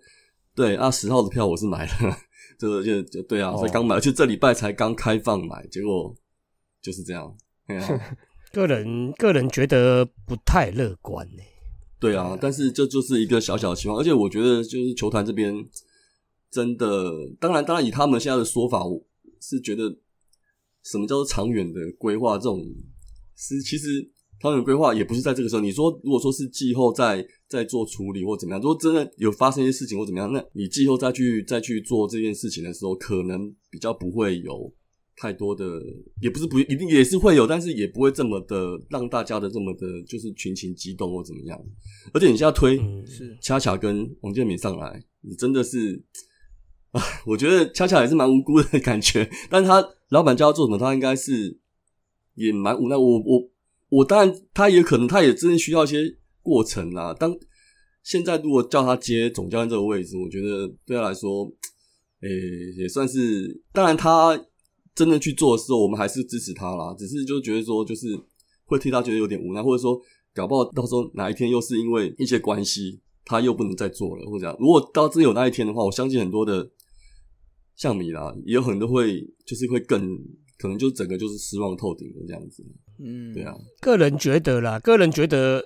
[0.53, 2.17] 对啊，十号的票我是买了，
[2.60, 6.13] 这 个就就对啊，哦所以刚买，而且这礼拜才刚开放买，结果
[6.81, 7.33] 就是这样。
[7.65, 8.17] 对啊，
[8.51, 11.43] 个人个人觉得不太乐观呢、
[11.97, 15.55] 对啊，但是这就是一个小小的希望，而且我觉得就是球团这边
[16.49, 19.05] 真的，当然，当然以他们现在的说法，我
[19.41, 19.95] 是觉得
[20.83, 22.38] 什么叫做长远的规划？
[22.38, 22.63] 这种
[23.36, 25.62] 是其实长远规划也不是在这个时候。
[25.62, 34.73] 你说如果说是季后再再做处理或怎么样，如果真的有发生一些事情或怎么样，那你季后再去再去做这件事情的时候，可能比较不会有
[35.15, 35.65] 太多的，
[36.21, 41.60] 也不是不一定也是会有，但是也不会这么的让大家的这么的，就是群情激动或怎么样。
[42.13, 46.03] 而且你现在推嗯，是恰恰跟王建民上来，你真的是啊，
[46.91, 49.30] 啊 我觉得恰恰也是蛮无辜的感觉。
[49.50, 51.60] 但他老板叫他做什么，他应该是
[52.36, 52.95] 也蛮无奈。
[52.95, 53.50] 我我
[53.89, 57.13] 我当然他也可能他也真的需要一些过程啦。
[57.13, 57.38] 当
[58.04, 61.43] 现在如果叫他接总教练这个位置，我觉得对他来说，
[62.21, 62.30] 诶、
[62.82, 63.62] 也算是。
[63.73, 64.39] 当然他
[64.95, 66.95] 真的去做的时候，我们还是支持他啦。
[66.97, 68.17] 只是就觉得说，就是
[68.65, 70.00] 会替他觉得有点无奈，或者说
[70.34, 74.56] 搞不好到时候哪一天又是因为一些关系，他又不能再做了，或者。
[74.60, 76.69] 如果到真有那一天的话，我相信很多的
[77.77, 80.17] 像米啦，也有很多会就是会更
[80.57, 82.65] 可能就整个就是失望透顶的这样子。
[82.99, 85.63] 嗯，对啊，个人觉得啦，个人觉得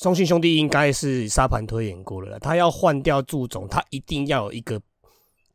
[0.00, 4.80] 中信兄弟应该是沙盘推演过了啦，他要换掉祝总，他一定要有一个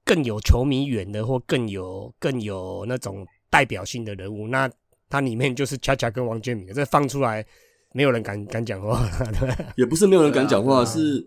[0.04, 4.68] 更有球迷缘的或更有更有那种代表性的人物，那
[5.08, 7.46] 他里面就是恰恰跟王建民，这放出来
[7.94, 9.08] 没有人敢敢讲话，
[9.78, 11.24] 也不是没有人敢讲话，啊是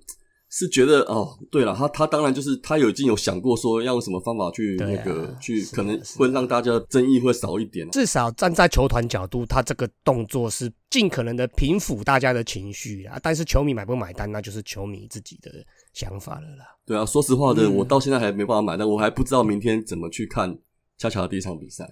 [0.51, 7.89] 是觉得哦，对了，他他当然就是他有已经有想过说要用什么方法去那个、去，可能会让大家争议会少一点。
[7.91, 13.19] 至少站在球团角度，他这个动作是尽可能的平抚大家的情绪啊。
[13.23, 15.51] 但是球迷买不买单，那就是球迷自己的
[15.93, 16.65] 想法了啦。
[16.87, 20.59] 对啊，说实话的，嗯我到现在还没办法买，单我还不知道明天怎么去看
[20.97, 21.87] 恰恰的第一场比赛，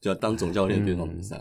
[0.00, 1.38] 就要当总教练的第一场比赛。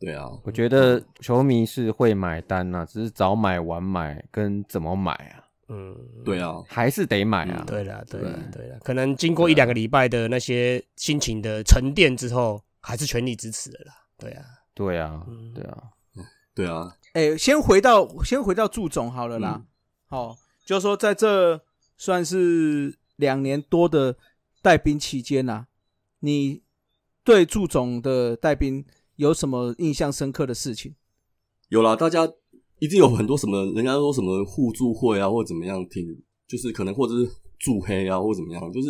[0.00, 5.39] 对啊，我觉得球迷是会买单呐、只是早买晚买跟怎么买啊，
[5.70, 7.62] 嗯，对啊，还是得买啊。
[7.66, 8.66] 对了，对了，对。
[8.66, 13.92] 了，可能经过一两个礼拜的那些心情的沉淀之后，还是全力支持的啦。
[14.18, 15.82] 对啊，对啊嗯，对啊，
[16.54, 19.62] 对啊，哎、先回到先回到祝总好了啦。
[19.62, 19.66] 嗯。
[20.06, 21.62] 好、就是说在这
[21.96, 24.16] 算是两年多的
[24.60, 25.68] 带兵期间呐、
[26.18, 26.62] 你
[27.22, 30.96] 对祝总的带兵有什么印象深刻的事情？
[31.68, 32.28] 有啦，大家
[32.80, 36.04] 一定有很多什么，人家说什么互助会啊，或怎么样，挺
[36.48, 38.88] 就是可能或者是助黑啊，或怎么样，就是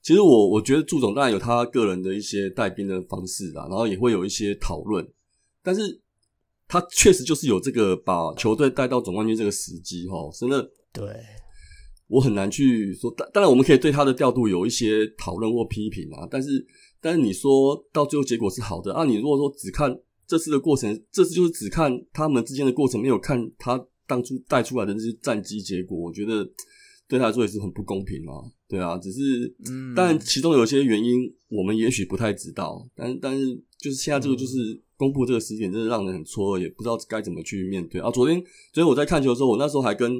[0.00, 5.06] 其实我我觉得祝总当然有他个人的一些带兵的方式啦，然后也会有一些讨论，
[5.62, 6.00] 但是
[6.68, 11.04] 他确实就是有这个把球队带到总冠军这个时机哈，真的对，
[12.06, 16.64] 我很难去说，当当然我们可以对他的调度有一些讨论或批评啊，但是
[17.00, 19.92] 但是你说到最后结果是好的啊，你如果说只看
[20.28, 26.48] 这次的过程，这次就是只看他们之间的过程，没有看他当初带出来的那些战绩结果，我觉得
[27.08, 29.94] 对他来说也是很不公平啊，对啊，只是嗯。
[29.96, 38.00] 但其中有些原因我们也许不太知道，但但是就是现在这个就是公布这个时间点，真的让人很错愕，也不知道该怎么去面对。
[38.00, 38.10] 啊。
[38.10, 38.38] 昨天，
[38.72, 40.12] 昨天我在看球的时候，我那时候还跟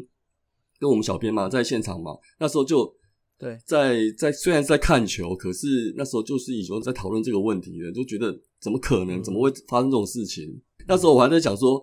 [0.81, 2.91] 跟我们小编嘛在现场嘛，那时候就
[3.39, 10.61] 对，在在虽然是在看球，可是那时候就是已经在讨论这个问题了，就觉得怎么可能，怎么会发生这种事情？
[10.89, 11.81] 那时候我还在想说，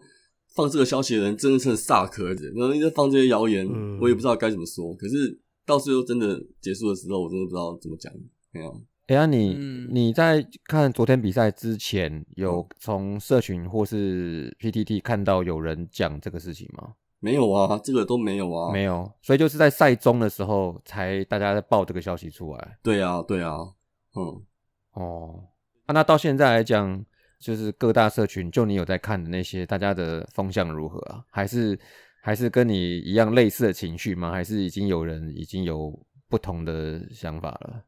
[0.53, 4.93] 放这个消息的人真的是很萨壳子，然后一直放这些谣言，嗯我也不知道该怎么说。
[4.95, 8.11] 可是到最后真的结束的时候，我真的不知道怎么讲。
[8.51, 16.93] 没有，哎呀，你、嗯你在看昨天比赛之前，有从社群或是 PTT 看到有人讲这个事情吗？
[17.19, 22.77] 没有啊，这个都没有啊，没有，所以就是在赛中的时候才大家在报这个消息出来。
[22.83, 23.57] 对啊，对啊，
[24.15, 24.43] 嗯。
[24.93, 25.43] 哦，
[25.85, 27.03] 啊，那到现在来讲，
[27.39, 31.23] 就是各大社群，就你有在看的那些，大家的风向如何啊？
[31.29, 31.77] 还是
[32.21, 34.31] 还是跟你一样类似的情绪吗？
[34.31, 35.91] 还是已经有人已经有
[36.29, 37.83] 不同的想法了？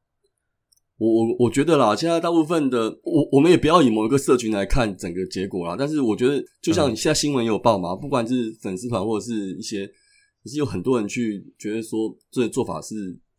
[0.98, 5.76] 我我我觉得啦，现在大部分的我我们也不要以某一个社群来看整个结果啦。
[5.78, 12.96] 但是我觉得，就像现在新闻也有报嘛，不管是粉丝团或者是一些，也是有很多人去觉得说这个做法是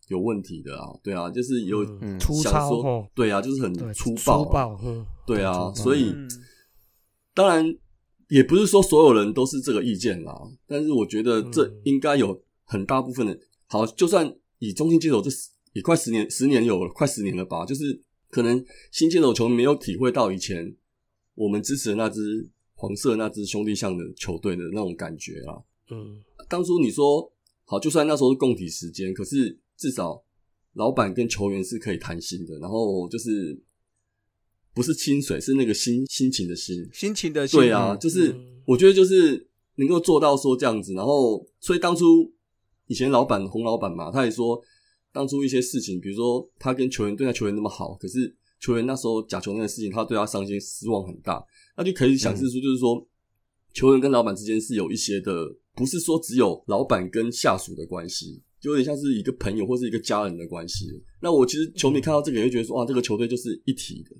[0.06, 0.86] 有问题的啊。
[1.02, 1.84] 对啊，就是有
[2.42, 6.28] 想说对啊，就是很，粗暴啊，粗暴，嗯，对啊，所以嗯
[7.34, 7.64] 当然
[8.28, 10.32] 也不是说所有人都是这个意见啦，
[10.66, 18.00] 但是我觉得这嗯应该有很大部分的，好，就算以中心接手这十也快十年，十年有了，快十年了吧，就是
[18.30, 20.74] 可能新进的球迷没有体会到以前
[21.34, 25.62] 我们支持的那支黄色那支兄弟象的球队的那种感觉啦。
[25.90, 27.32] 嗯当初你说
[27.64, 30.22] 好，就算那时候是共体时间，可是至少
[30.74, 33.60] 老板跟球员是可以谈心的，然后就是
[34.72, 36.88] 不是薪水，是那个心心情的心。
[36.92, 42.32] 心情的心对啊，嗯就是嗯我觉得就是能够做到说这样子，然后所以当初
[42.86, 44.62] 以前老板洪老板嘛，他也说
[45.12, 51.42] 当初一些事情，比如说他跟球员对待球员那么好，可是球员那时候假球那个事情，他对他伤心失望很大，
[51.76, 53.08] 那就可以想是说，就是说、
[53.72, 58.42] 球员跟老板之间是有一些的，不是说只有老板跟下属的关系。
[58.60, 60.86] 就有点像是一个朋友或是一个家人的关系。
[61.22, 64.16] 那我其实球迷看到这个也会觉得说，哇，这个球队就是一体的。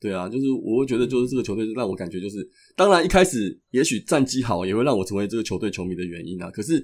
[0.00, 2.36] 对啊，就是我会觉得，就是这个球队让我感觉就是，
[2.74, 6.50] 当然一开始也许战绩好，也会让我成为这个球队球迷的原因啊。
[6.50, 6.82] 可是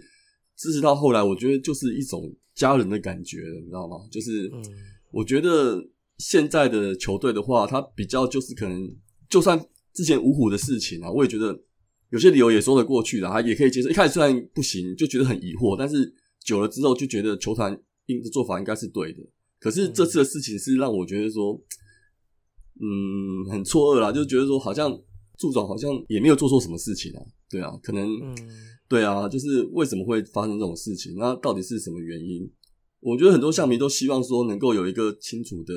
[0.59, 3.97] 支持到后来，我觉得就是一种家人的感觉，你知道吗？
[4.11, 4.63] 就是嗯
[5.11, 5.83] 我觉得
[6.19, 8.95] 现在的球队的话，他比较就是可能，
[9.31, 9.59] 就算
[9.95, 11.59] 之前五虎的事情啊，我也觉得
[12.11, 13.89] 有些理由也说得过去的，他也可以接受。
[13.89, 16.13] 一开始虽然不行，就觉得很疑惑，但是
[16.45, 19.21] 久了之后就觉得球团应的做法应该是对的。
[19.61, 21.55] 可是这次的事情是让我觉得说，
[22.81, 24.91] 嗯，很错愕啦，就是觉得说好像
[25.39, 28.37] 助总好像也没有做错什么事情啊，对啊，可能嗯
[28.89, 31.15] 对啊，就是为什么会发生这种事情？
[31.19, 32.51] 那到底是什么原因？
[33.01, 35.75] 我觉得很多象迷都希望说能够有一个清楚的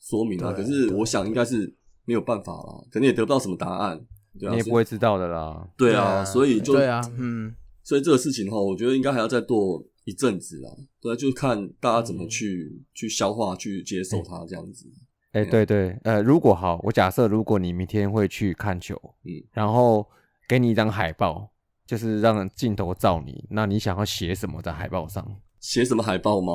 [0.00, 4.04] 说明啊，可是我想应该是没有办法啦，可能也得不到什么答案。
[4.38, 5.68] 对啊，你也不会知道的啦。
[5.76, 10.70] 对啊，所以就对啊，嗯，所以这个事情哈，我觉得应该还要再做一阵子啦。
[11.00, 14.86] 对啊，就看大家怎么去、去消化、去接受它这样子。
[15.32, 20.06] 哎、对对，呃，如果好，我假设如果你明天会去看球，嗯然后
[20.48, 21.51] 给你一张海报，
[21.92, 25.22] 就是让镜头照你，那你想要写什么在海报上？
[25.60, 26.54] 写什么海报吗？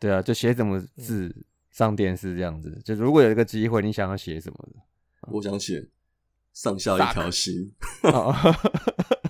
[0.00, 1.32] 对啊，就写什么字
[1.70, 2.82] 上电视这样子。
[2.84, 4.80] 就如果有一个机会，你想要写什么的？
[5.30, 5.88] 我想写
[6.52, 7.72] 上下一条心。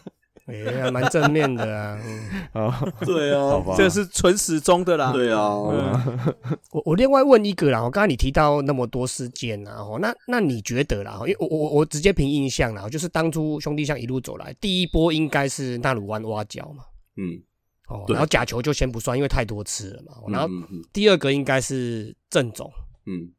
[0.50, 2.00] 哦哎，还蛮正面的啊。
[2.04, 2.20] 嗯。
[2.52, 2.74] 哦，
[3.06, 5.12] 对啊，好吧， 这是纯时钟的啦。
[5.12, 5.38] 对啊，
[5.70, 6.34] 嗯，
[6.72, 16.84] 我我另外问一个啦，我刚才你提到那么多事件啊，哦，那那你觉得啦，因为我我我直接凭印象啦，就是当初兄弟像一路走来，第一波应该是纳鲁湾挖角嘛，
[17.16, 17.40] 嗯，
[17.88, 20.48] 哦，然后假球就先不算，因为太多次了嘛，哦然后
[20.92, 22.70] 第二个应该是郑总，
[23.06, 23.32] 嗯。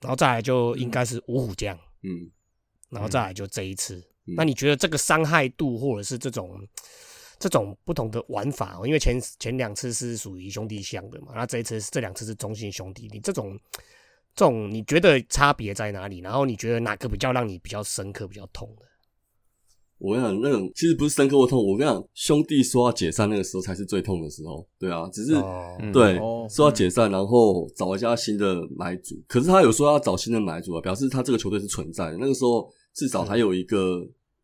[0.00, 2.30] 然后再来就应该是五虎将，嗯。
[2.88, 4.02] 然后再来就这一次。
[4.30, 6.60] 嗯那你觉得这个伤害度或者是这种
[7.38, 13.58] 这种不同的玩法哦，因为前前两次是属于兄弟相的嘛，那这一次是这两次是中性兄弟，你这种
[14.34, 16.20] 这种你觉得差别在哪里？
[16.20, 18.86] 然后你觉得哪个比较让你比较深刻、比较痛的？
[19.98, 24.66] 我跟你讲，那种其实不是深刻或痛，我跟你讲，兄弟说要解散那个时候才是最痛的时候。
[24.78, 25.32] 对啊，只是、
[25.92, 29.22] 对、哦说要解散，然后找一家新的买主。
[29.28, 32.16] 可是他有说要找新的买主啊，表示他这个球队是存在的。
[32.16, 34.02] 那个时候至少还有一个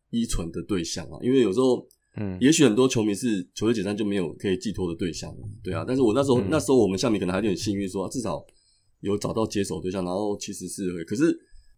[0.09, 1.87] 依存的对象啊，因为有时候。
[2.19, 5.31] 嗯也许很多球迷是球队解散就没有可以寄托的对象，
[5.61, 5.85] 对啊。
[5.87, 8.43] 但是我那时候、嗯那时候我们下面可能还有点幸运说，至少
[9.01, 11.25] 有找到接手对象，然后其实是可是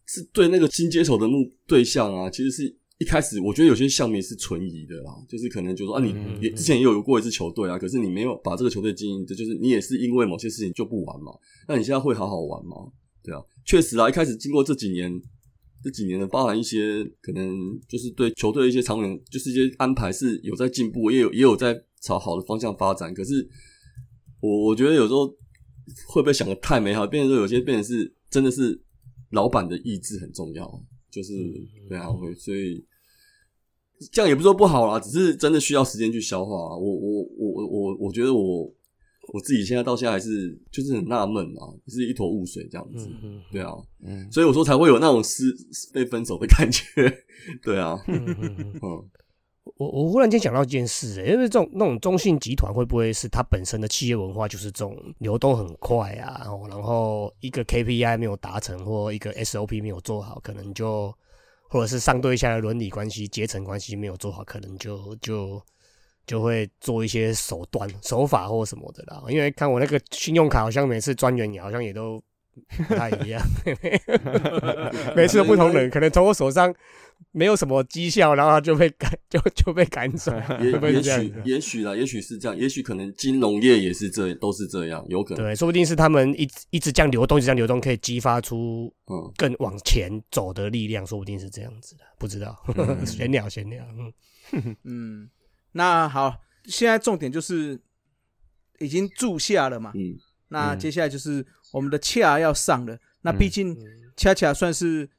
[0.07, 11.33] 是对那个新接手的目对象啊，其实是一开始我觉得有些项迷是存疑的啦，就是可能就说啊，你之前也有过一支球队啊，可是你没有把这个球队经营的，就是你也是因为某些事情就不玩嘛，
[11.67, 12.77] 那你现在会好好玩吗？
[13.21, 15.11] 对啊，确实啊，一开始经过这几年
[15.83, 23.13] 这几年呢，包含一些可能就是对球队的一些长远，就是一些安排是有在进步，也有也有在朝好的方向发展。
[23.13, 23.47] 可是
[24.41, 25.27] 我我觉得有时候
[26.07, 28.81] 会不会想的太美好，变成说有些变成是真的是
[29.31, 31.33] 老板的意志很重要，就是
[31.87, 32.85] 对啊，会所以
[34.11, 36.77] 这样也不是说不好啦，只是真的需要时间去消化啊。
[36.77, 38.73] 我我我我我我觉得我
[39.33, 43.73] 我自己现在到现在还是就是很纳闷啊，就是一坨雾水这样子，嗯嗯对啊，
[44.03, 45.43] 嗯，所以我说才会有那种失
[45.93, 46.81] 被分手的感觉，
[47.61, 49.09] 对啊，嗯嗯嗯嗯嗯，
[49.75, 61.13] 我我忽然间想到一件事、欸，因为这种那种中信集团会不会是它本身的企业文化就是这种流动很快啊，然后然后一个 KPI 没有达成或一个 SOP 没有做好，可能就
[61.69, 65.61] 或者是上对下的伦理关系、阶层关系没有做好，可能就就
[66.29, 69.23] 就会做一些手段、手法或什么的啦。
[69.29, 72.21] 因为看我那个信用卡，好像每次专员也好像也都
[72.87, 73.41] 不太一样，
[75.15, 76.71] 每次都不同人，可能从我手上
[77.31, 81.41] 没有什么绩效，然后他就被赶， 就就被赶走，也许是这样子？
[81.45, 92.55] 也许啦，也许是这样，也许可能金融业也是这都是这样，有可能，对，说不定是他们一直一直这样流动，一直这样流动，可以激发出嗯，更往前走的力量，说不定是这样子的，不知道，
[93.05, 94.75] 闲聊闲聊，嗯。
[94.83, 95.29] 嗯，
[95.73, 97.79] 那好，现在重点就是
[98.79, 102.97] 已经住下了嘛，嗯嗯那接下来就是我们的恰要上了。
[103.21, 103.77] 那嗯毕竟
[104.15, 105.09] 恰恰算是，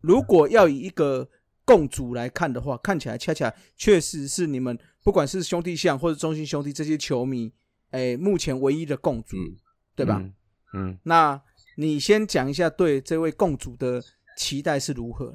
[0.00, 1.28] 如果要以一个
[1.64, 7.52] 共主来看的话，看起来恰恰确实是你们不管是兄弟象或者中心兄弟这些球迷，
[7.90, 9.56] 哎，目前唯一的共主，嗯，
[9.94, 10.18] 对吧？
[10.20, 10.34] 嗯？
[10.72, 11.42] 嗯，那
[11.76, 14.02] 你先讲一下对这位共主的
[14.36, 15.34] 期待是如何？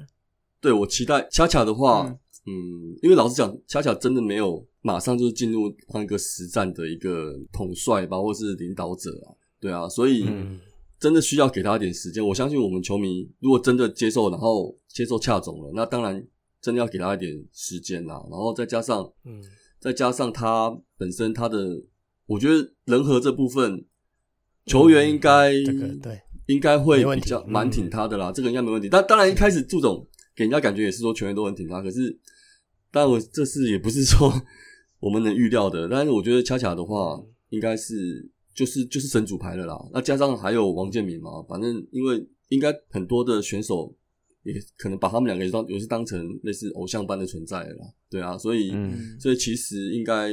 [0.60, 10.58] 对我期待恰恰的话，嗯嗯因为老实讲，恰恰真的没有马上就是进入当一个实战的一个统帅吧，或是领导者啊，对啊，所以嗯
[10.98, 12.26] 真的需要给他一点时间。
[12.26, 16.24] 我相信我们球迷如果真的接受，然后接受恰总了，那当然
[16.60, 19.42] 真的要给他一点时间啦，然后再加上嗯
[19.78, 21.82] 再加上他本身他的，
[22.26, 23.84] 我觉得人和这部分，
[24.64, 28.88] 球员应该、嗯这个对，应该会比较蛮挺他的啦，这个应该没问题。
[28.88, 32.18] 但当然一开始祝总给人家感觉也是说球员都很挺他，可是，
[32.90, 34.32] 但我这事也不是说
[35.00, 35.88] 我们能预料的。
[35.88, 37.20] 但是我觉得恰恰的话，
[37.50, 39.76] 应该是就是就是神主牌了啦。
[39.92, 43.94] 那加上还有王建民嘛，反正因为应该很多的选手
[44.42, 47.86] 也可能把他们两个也当也是当成类似偶像般的存在了啦。
[48.08, 50.30] 对啊，所以、嗯所以其实应该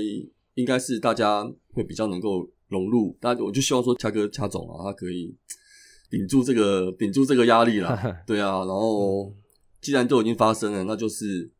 [0.53, 1.43] 应该是大家
[1.73, 5.35] 会比较能够融入，大家我就希望说恰哥恰总啊，他可以
[6.09, 9.35] 顶住这个顶住这个压力啦， 对啊，然后
[9.81, 11.51] 既然都已经发生了，那就是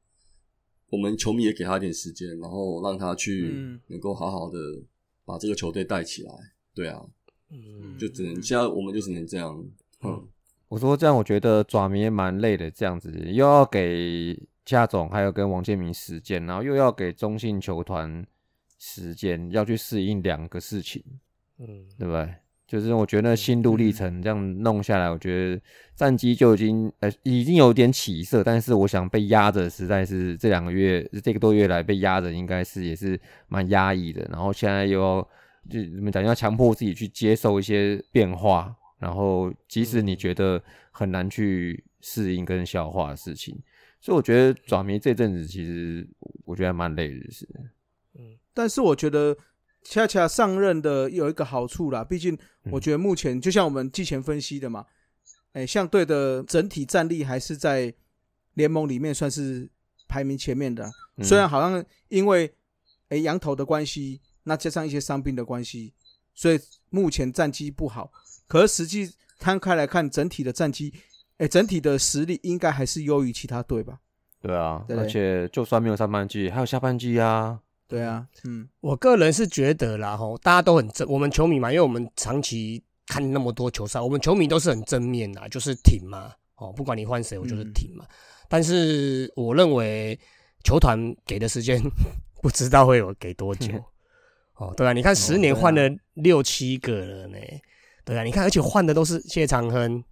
[0.93, 3.79] 我们球迷也给他一点时间，然后让他去嗯。
[3.87, 4.59] 能够好好的
[5.25, 6.31] 把这个球队带起来，
[6.75, 7.03] 对啊，
[7.49, 7.97] 嗯。
[7.97, 9.65] 就只能现在我们就只能这样，
[10.03, 10.27] 嗯，
[10.67, 18.23] 我说这样，我觉得爪迷也蛮累的，这样子又要给夏总还有跟王建民时间，然后又要给中信球团
[18.77, 21.03] 时间，要去适应两个事情，
[21.57, 21.87] 嗯。
[21.97, 22.35] 对不对？
[22.73, 25.61] 就是我觉得那心路历程这样弄下来，我觉得
[25.95, 34.27] 战绩就已经呃已经有点起色，但是我想被压着，实在是这两个月这个多月来被压着，应该是也是蛮压抑的。
[34.31, 35.21] 然后现在又要
[35.69, 40.59] 就怎么讲，要强迫自己去接受一些变化，然后即使你觉得
[40.89, 43.55] 很难去适应跟消化的事情，
[44.01, 46.07] 所以我觉得爪迷这阵子其实
[46.43, 47.47] 我觉得还蛮累的，是。
[48.17, 49.37] 嗯但是我觉得
[49.83, 52.37] 恰恰上任的有一个好处啦，毕竟
[52.71, 54.85] 我觉得目前就像我们季前分析的嘛，
[55.51, 57.93] 哎，相对的整体战力还是在
[58.53, 59.69] 联盟里面算是
[60.07, 62.51] 排名前面的啊、嗯虽然好像因为
[63.09, 65.93] 哎羊头的关系，那加上一些伤病的关系，
[66.33, 66.59] 所以
[66.89, 68.11] 目前战绩不好。
[68.47, 70.93] 可是实际摊开来看，整体的战绩，
[71.37, 73.99] 哎，整体的实力应该还是优于其他队吧？
[74.41, 77.59] 对啊，对而且就算没有上半季，还有下半季啊。
[77.93, 88.03] 对啊，嗯我个人是觉得啦，吼，大家都很正，我们球迷嘛，因为我们长期看那么多球赛，我们球迷都是很正面啦，就是挺嘛，哦，不管你换谁，我就是挺嘛。
[88.49, 90.19] 但是我认为
[90.63, 91.79] 球团给的时间
[92.41, 93.71] 不知道会有给多久，
[94.57, 97.37] 哦，对啊，你看十年换了六七个了呢，
[98.03, 100.03] 对啊，你看，而且换的都是谢长亨，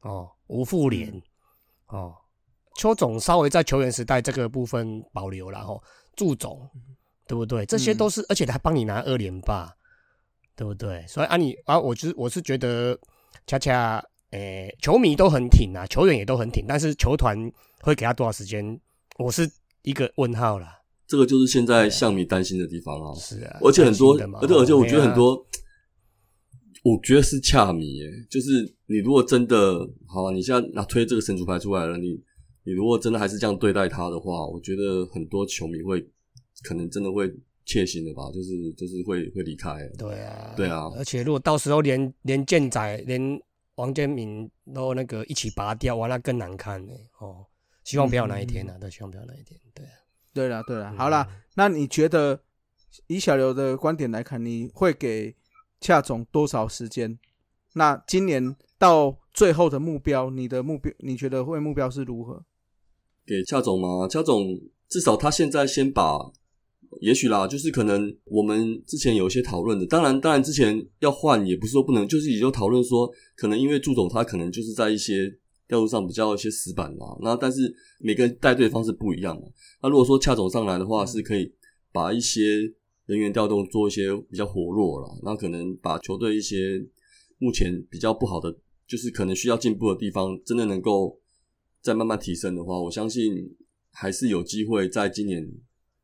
[0.00, 1.22] 哦，吴富连，
[1.86, 2.12] 哦，
[2.76, 5.80] 邱总稍微在球员时代这个部分保留了吼，
[6.16, 6.68] 祝总。
[7.30, 7.64] 对不对？
[7.64, 9.72] 这些都是，而且他还帮你拿二连霸，
[10.56, 11.04] 对不对？
[11.06, 12.98] 所以啊你，啊，我就是我是觉得，
[13.46, 17.38] 恰恰，诶、球迷都很挺啊，球员也都很挺，但是球团
[17.82, 18.80] 会给他多少时间，
[19.16, 19.48] 我是
[19.82, 20.76] 一个问号啦。
[21.06, 23.14] 这个就是现在象迷担心的地方啊。
[23.14, 25.46] 是啊，而且很多而且而且我觉得很哦多
[26.82, 28.50] 我觉得是恰米耶，就是
[28.86, 29.78] 你如果真的
[30.08, 32.20] 好、啊，你现在拿推这个神主牌出来了，你
[32.64, 36.04] 你如果真的还是这样对待他的话，我觉得很多球迷会
[36.62, 37.32] 可能真的会
[37.64, 39.88] 切心的吧，就是就是会会离开。
[39.98, 43.40] 对啊，对啊而且如果到时候连连健仔连
[43.76, 46.92] 王建民都那个一起拔掉，哇，那更难看呢。
[47.18, 47.46] 哦，
[47.84, 49.58] 希望不要那一天啊，对，希望不要那一天。
[49.74, 49.92] 对啊，
[50.34, 52.42] 对了对了，好啦，那你觉得
[53.06, 55.34] 以小刘的观点来看，你会给
[55.80, 57.18] 恰总多少时间？
[57.74, 62.44] 那今年到最后的目标，你的目标，你觉得会目标是如何？
[63.24, 64.08] 给恰总吗？
[64.08, 66.18] 恰总至少他现在先把，
[67.00, 75.32] 也许啦，就是可能我们之前有一些讨论的，当然当然之前要换也不是说不能，就是也就讨论说，可能因为祝总他可能就是在一些
[75.68, 79.42] 调度上比较一些死板嘛，那但是每个人带队的方式不一样嘛。
[79.82, 81.52] 那如果说恰总上来的话，是可以
[81.92, 82.72] 把一些
[83.06, 86.84] 人员调动做一些比较活络了，那可能把球队一些
[87.38, 88.52] 目前比较不好的，
[88.88, 91.20] 就是可能需要进步的地方，真的能够
[91.80, 93.32] 再慢慢提升的话，我相信
[93.92, 95.48] 还是有机会在今年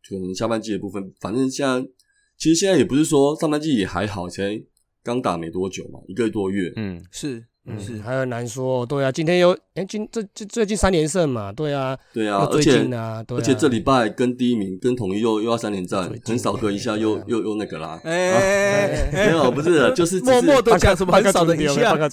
[0.08, 1.88] 可能下半季的部分，反正现在
[2.36, 4.62] 其实现在也不是说上半季也还好，才
[5.02, 8.86] 刚打没多久嘛，一个多月，嗯，是嗯，是，还很难说。
[8.86, 22.08] 对啊，今天又哎，今这这最近三连胜嘛，对啊，对啊，而且近啊，对啊，而且这礼拜跟第一名跟统一又又要三连战很少隔一下又啊又又那个啦，哎哎 哎没有不是， 就是是默默的讲什么很少的一放下，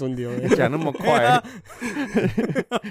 [0.56, 1.42] 讲那么快，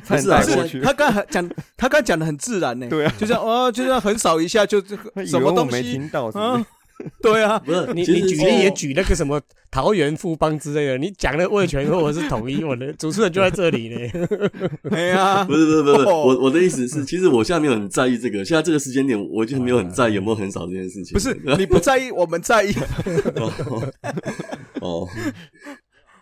[0.07, 6.65] 不是啊带过去，他刚才讲，他刚讲的很自然呢，对啊，就这样哦，就这样很少一下就这以什么东西听到是不啊是？？
[7.23, 9.41] 对啊，不是你你举例也举那个什么
[9.71, 13.97] 桃园富邦之类的，你讲的味全或者是统一，我的主持人就在这里呢。
[14.91, 21.13] 哎呀不，是 不是不是，哦我我的意思是，其实我现在没有很在意这个，现在这个时间点，我就没有很在意有没有很少这件事情。
[21.13, 22.73] 不是你不在意，我们在意。
[24.81, 25.09] 哦，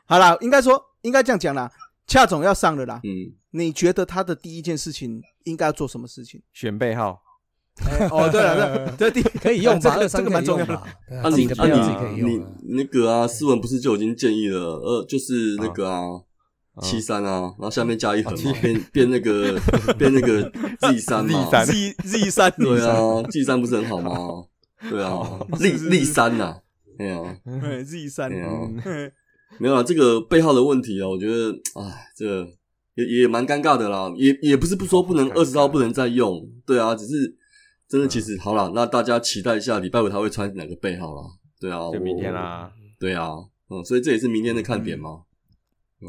[0.06, 1.70] 好啦，应该说应该这样讲啦，
[2.06, 3.00] 恰总要上了啦。
[3.04, 6.40] 嗯，你觉得他的第一件事情应该要做什么事情？
[6.52, 7.30] 选背号，哎
[8.10, 9.96] 哦，对了，这这 第可以用吧？
[10.08, 10.74] 这个蛮重要的。
[10.74, 10.82] 啊
[11.22, 11.66] 啊你啊
[12.14, 12.22] 你。
[12.22, 12.42] 你
[12.76, 16.00] 那个啊，斯文不是就已经建议了，呃，就是那个啊。
[16.06, 16.22] 嗯
[16.82, 19.60] 七三啊，然后下面加一横变变那个
[19.98, 20.40] 变那个
[20.80, 24.12] Z 三嘛 Z 三 Z Z 三，对啊，G 三不是很好吗？
[24.88, 26.56] 对啊哦，力是是力三呐，
[26.98, 28.30] 哎呀，哎，Z 三，
[29.58, 32.48] 没有啊，这个背号的问题啊，我觉得，哎，这个
[32.94, 37.36] 也也蛮尴尬的啦，也也不是不说不能二十号不能再用，对啊，只是
[37.91, 41.22] 真的其实好了，那大家期待一下礼拜五他会穿哪个背号啦，
[41.59, 42.72] 对啊，就明天，啦。
[43.01, 43.30] 对啊，
[43.68, 45.24] 嗯，所以这也是明天的看点嘛，
[46.01, 46.07] 嗯，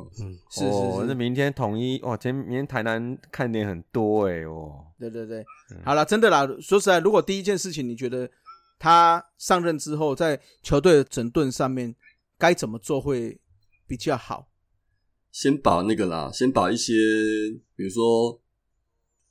[0.52, 1.02] 是哦，是。
[1.02, 5.40] 是，那明天统一哇，今天明天台南看点很多哎哦，对对对。
[5.72, 6.46] 嗯，好了，真的啦。
[6.62, 8.30] 说实在，如果第一件事情你觉得
[8.78, 11.96] 他上任之后在球队的整顿上面
[12.38, 13.40] 该怎么做会
[13.88, 14.50] 比较好？
[15.32, 16.94] 先把那个啦，先把一些，
[17.76, 18.41] 比如说，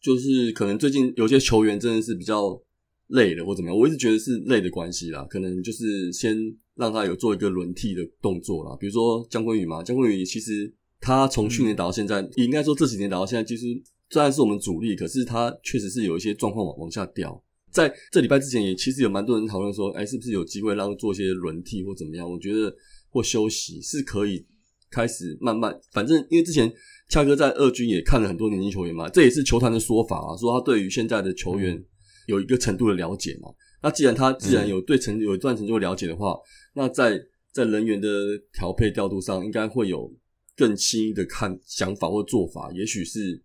[0.00, 2.60] 就是可能最近有些球员真的是比较
[3.08, 6.36] 累了或怎么样，我一直觉得是累的关系啦，可能就是先
[6.76, 13.66] 让他有做一个轮替的动作啦，比如说姜昆宇嘛，姜昆宇其实他从去年打到现在，也应该说这几年打到现在，其实
[14.10, 17.42] 虽然是我们主力，可是他确实是有一些状况往往下掉。
[17.70, 22.28] 在这礼拜之前也其实有蛮多人讨论说，哎，是不是有机会让做一些轮替或怎么样？
[22.28, 22.74] 我觉得
[23.08, 24.44] 或休息是可以
[24.90, 26.72] 开始慢慢，反正因为之前
[27.10, 31.84] 恰哥在二军也看了很多年轻球员嘛，这也是球坛的说法啊，说他对于现在的球员
[32.26, 33.50] 有一个程度的了解嘛。
[33.82, 36.38] 那既然他既然有对程有一段程度的了解的话，
[36.74, 37.20] 那在
[37.52, 38.08] 在人员的
[38.52, 40.14] 调配调度上，应该会有
[40.56, 43.42] 更新的看想法或做法，也许是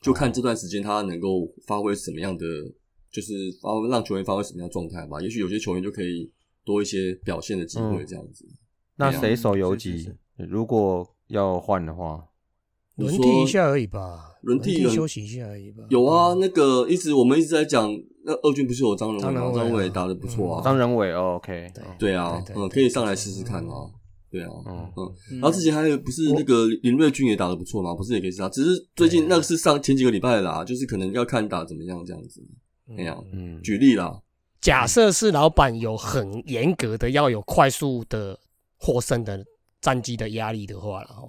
[0.00, 2.46] 就看这段时间他能够发挥什么样的，
[3.12, 5.20] 就是发让球员发挥什么样的状态吧。
[5.20, 6.32] 也许有些球员就可以
[6.64, 8.46] 多一些表现的机会，嗯这样子。
[8.96, 10.12] 那谁手游是是级？
[10.48, 12.24] 如果要换的话，
[12.96, 15.84] 轮替一下而已吧，轮替轮休息一下而已吧。
[15.88, 17.90] 有啊，那个一直我们一直在讲，
[18.24, 19.52] 那二军不是有张仁伟吗？
[19.54, 21.68] 张仁伟打的不错啊，张仁伟哦，OK，
[21.98, 23.90] 对啊，嗯，可以上来试试看啊，
[24.30, 32.42] 对啊，嗯嗯，嗯然后之前还有不是那个林瑞军也打的不错嘛，不是也可以上，只是最近那个是上前几个礼拜的啦，就是可能要看打怎么样这样子，
[32.86, 34.20] 那样嗯，举例啦，
[34.60, 38.38] 假设是老板有很严格的要有快速的
[38.78, 39.44] 获胜的
[39.80, 41.22] 战绩的压力的话了哈，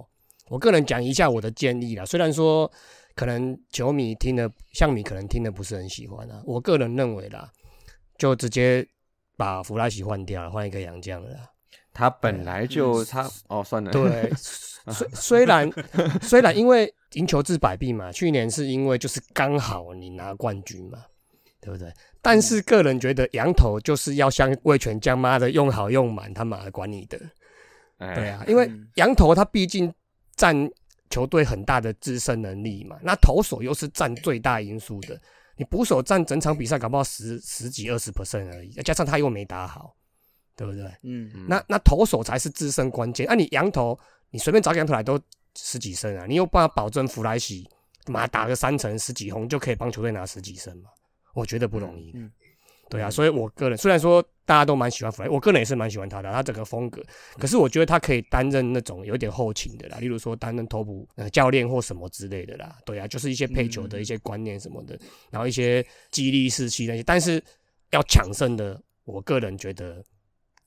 [0.48, 2.04] 我个人讲一下我的建议啦。
[2.04, 2.70] 虽然说
[3.14, 7.50] 可能球迷听的，像你可能听的不是很喜欢啊，我个人认为啦，
[8.18, 8.86] 就直接
[9.36, 11.50] 把弗拉西换掉了，换一个洋将了啦。
[11.92, 14.28] 他本来就他哦，算了，对，
[14.92, 15.70] 虽虽然
[16.20, 21.04] 虽然因为赢球治百病嘛，去年是因为就是刚好你拿冠军嘛，
[21.60, 21.92] 对不对？
[22.20, 27.16] 但是个人觉得羊头就是要像魏全将妈的用好用满，他妈的管你的，
[27.98, 29.94] 哎对，啊，因为嗯羊头他毕竟
[30.36, 30.70] 占
[31.10, 35.20] 球队很大的自身能力嘛，那投手又是占最大因素的。
[35.56, 39.94] 你捕手占整场比赛搞不好十十几二十 percent 而已，加上他又没打好，
[40.56, 40.84] 对不对？
[41.02, 43.26] 嗯，那那投手才是自身关键。
[43.28, 43.96] 啊，你羊头，
[44.30, 45.20] 你随便找个羊头来都
[45.54, 47.68] 十几胜啊，你有办法保证弗莱西
[48.06, 50.90] 马打个三成十几轰就可以帮球队拿十几胜吗？
[51.34, 52.10] 我觉得不容易。
[52.16, 52.30] 嗯
[52.94, 57.02] 对啊，所以我个人虽然说大家都蛮喜欢弗莱，我个人也是蛮喜欢他的，他整个风格。
[57.40, 62.76] 可是我觉得他可以担任那种有点后勤的啦，例如说担任头部呃教练或什么之类的啦。
[62.86, 64.96] 对啊，就是一些配球的一些观念什么的，
[65.32, 67.02] 然后一些激励士气那些。
[67.02, 67.42] 但是
[67.90, 70.00] 要抢胜的，我个人觉得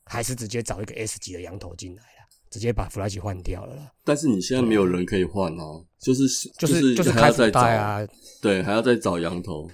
[0.03, 3.89] 还是直接找一个 S 级的羊头进来啦，直接把弗莱奇换掉了啦。
[4.03, 8.07] 但是你现在没有人可以换哦，就是就是就是还要再找开福袋，啊，
[8.41, 9.69] 对，还要再找羊头。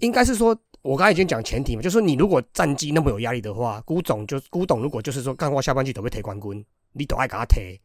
[0.00, 0.56] 应该是说，
[0.86, 7.80] 我刚才已经讲前提嘛，就是说你如果战绩那么有压力的话，古总就古董如果就是说干话下半季都会推冠军，你都爱给他推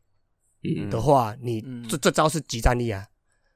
[0.63, 0.89] 嗯。
[0.89, 1.85] 的话，你嗯。
[1.89, 3.05] 这这招是集战力啊，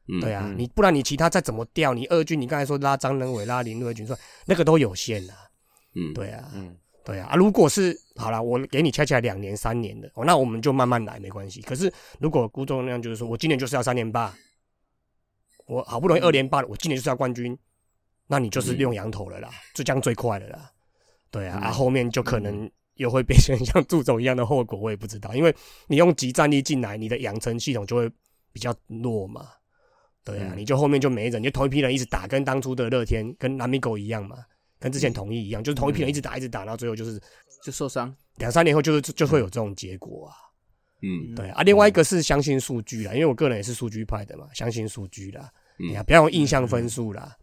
[0.07, 0.55] 嗯，对啊，嗯。
[0.57, 5.33] 你不然你其他再怎么调，你二军你刚才说拉张仁伟、拉林瑞军说那个都有限啊，
[5.95, 6.75] 嗯，对啊，嗯。
[7.05, 11.61] 对啊，啊如果是好了，我给你掐起来两年、三年的，哦，那我们就慢慢来，没关系。
[11.61, 14.33] 可是如果古总那样，就是说我今年就是要三连霸，
[15.67, 17.55] 我好不容易二连霸了，我今年就是要冠军，
[18.27, 20.71] 那你就是用羊头了啦，就这样最快了啦。
[21.29, 25.53] 对啊，啊后面就可能又会变成像祝总一样的后果，我也不知道，因为
[25.87, 28.09] 你用集战力进来，你的养成系统就会
[28.53, 29.47] 比较弱嘛。
[30.23, 30.57] 对啊，嗯。
[30.57, 34.37] 你就后面就没人，你就同一批人一直打，跟当初的乐天跟南米狗一样嘛，
[34.79, 37.21] 跟之前统一一样，就是同一批人一直打一直打，然后最后就是
[37.63, 40.33] 就受伤，两三年后就是就就会有这种结果啊。
[41.01, 41.35] 嗯。
[41.35, 45.89] 对啊，另外一个是相信数据啦，因为我个人也是数据派的嘛，相信数据啦，嗯。
[45.89, 47.35] 你啊不要用印象分数啦。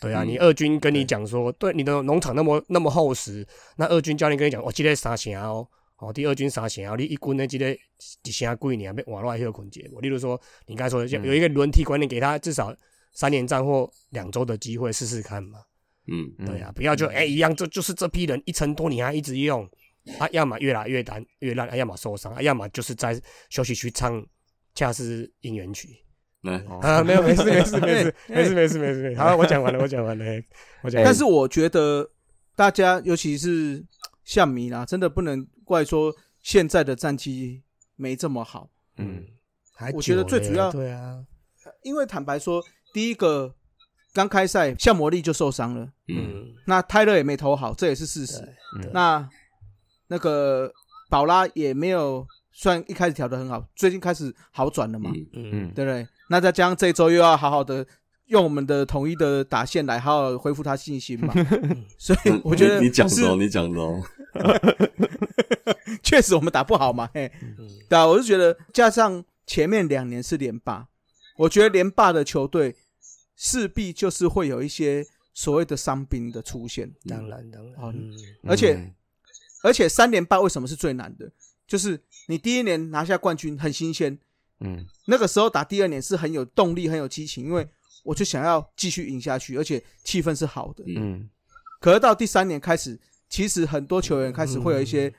[0.00, 0.28] 对啊，嗯。
[0.28, 3.46] 你二军跟你讲说，对你的农场那么那么厚实，
[3.76, 5.66] 那二军教练跟你讲，哦，这个三成哦，
[5.98, 7.76] 哦，第二军三成哦，你一军的这个
[8.22, 9.88] 一成贵你啊，被往外休捆结。
[9.92, 12.74] 我例如说，你刚才说有一个轮替观念，给他至少
[13.12, 15.58] 三连战或两周的机会试试看嘛。
[16.06, 16.46] 嗯嗯。
[16.46, 19.68] 对啊，不要就哎、一样，这就是这批人一成多，你还一直用
[20.18, 23.20] 啊，要么越来越难越烂，啊要么受伤，啊要么就是在
[23.50, 24.24] 休息区唱
[24.74, 25.88] 恰是应援曲
[26.80, 30.24] 啊，没有没事没事没事 没事没事没事没事，好，我讲完了我讲完了，
[30.82, 32.10] 我讲，但是我觉得
[32.56, 33.84] 大家尤其是
[34.24, 37.62] 像迷啦，真的不能怪说现在的战绩
[37.96, 39.24] 没这么好，嗯。
[39.74, 41.24] 还我觉得最主要对啊，
[41.82, 42.62] 因为坦白说，
[42.92, 43.54] 第一个
[44.12, 46.16] 刚开赛向魔力就受伤了，嗯。
[46.18, 48.42] 嗯，那泰勒也没投好，这也是事实。
[48.76, 48.90] 嗯。
[48.92, 49.26] 那
[50.08, 50.70] 那个
[51.08, 55.26] 宝拉也没有算一开始调的很好，最近开始好转了嘛，嗯。
[55.32, 55.50] 嗯。
[55.52, 55.72] 嗯。
[55.74, 56.06] 对不对？
[56.30, 57.84] 那再加上这一周又要好好的
[58.26, 61.34] 用我们的统一的打线来好好恢复他信心嘛，
[61.98, 64.00] 所以嗯我觉得你你讲是的哦，你讲的哦，
[66.02, 67.68] 确实我们打不好嘛，嘿，嗯。
[67.88, 70.86] 对啊，我是觉得加上前面两年是连霸，
[71.36, 72.76] 我觉得连霸的球队
[73.36, 75.04] 势必就是会有一些
[75.34, 78.12] 所谓的伤兵的出现，当然当然，好嗯。
[78.46, 78.94] 而且嗯。
[79.62, 81.30] 而且三连霸为什么是最难的？
[81.66, 84.18] 就是你第一年拿下冠军很新鲜，
[84.60, 84.86] 嗯。
[85.06, 87.68] 那个时候打第二年是很有动力、很有激情，因为
[88.04, 90.84] 我就想要继续赢下去，而且气氛是好的。
[90.86, 91.28] 嗯。
[91.80, 92.98] 可是到第三年开始，
[93.28, 95.10] 其实很多球员开始会有一些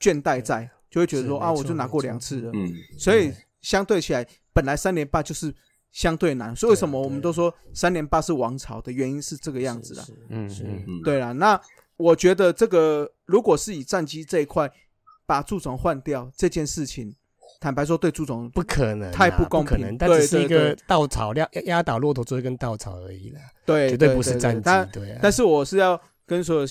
[0.00, 2.72] 倦怠在，就会觉得说啊，我就拿过两次了，嗯。
[2.98, 5.54] 所以相对起来，本来三连霸就是
[5.92, 6.54] 相对难。
[6.54, 10.04] 所以为什么我们都说三连霸是王朝的原因是这个样子啦。
[10.28, 10.62] 嗯是。
[10.62, 11.60] 嗯嗯，对啦，那
[11.96, 14.70] 我觉得这个如果是以战机这一块
[15.26, 17.14] 把祝总换掉这件事情，
[17.64, 26.66] 坦白说对朱总不可能啊，太不公可能，它平对是一个稻草压压倒骆驼最后一根稻草而已啦，对绝对不是战绩但，对啊，但是我是要跟所有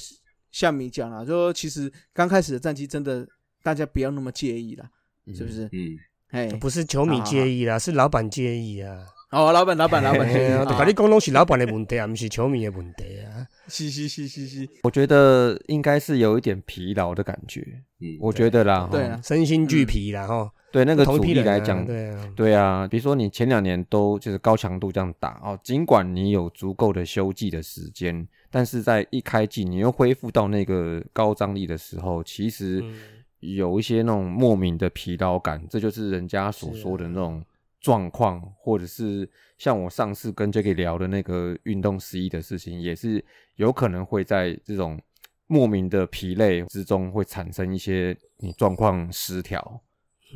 [0.51, 3.27] 下米讲啦，就说其实刚开始的战绩真的
[3.63, 4.87] 大家不要那么介意啦，
[5.33, 5.67] 是不是？
[5.71, 5.97] 嗯
[6.29, 8.99] 哎，不是球迷介意啦，是老板介意啊。
[9.33, 13.47] 哦，老板，老板，老板跟你讲拢是老板的问题啊，不是球迷的问题啊。
[13.67, 17.65] 是是是是是，我觉得应该是有一点疲劳的感觉，
[17.99, 19.19] 嗯，我觉得啦，哈对啊。
[19.23, 20.51] 身心俱疲啦，吼。
[20.71, 32.93] 对那个主力来讲，对啊，对啊，比如说你前两年都就是高强度这样打哦，尽管你有足够的休季的时间，但是在一开季你又恢复到那个高张力的时候，其实嗯。
[33.39, 37.43] 有一些那种莫名的疲劳感，这就是人家所说的那种
[37.83, 43.23] 状况，或者是像我上次跟 Jacky 聊的那个运动失忆的事情，也是
[43.57, 44.99] 有可能会在这种
[45.45, 49.81] 莫名的疲累之中会产生一些你状况失调。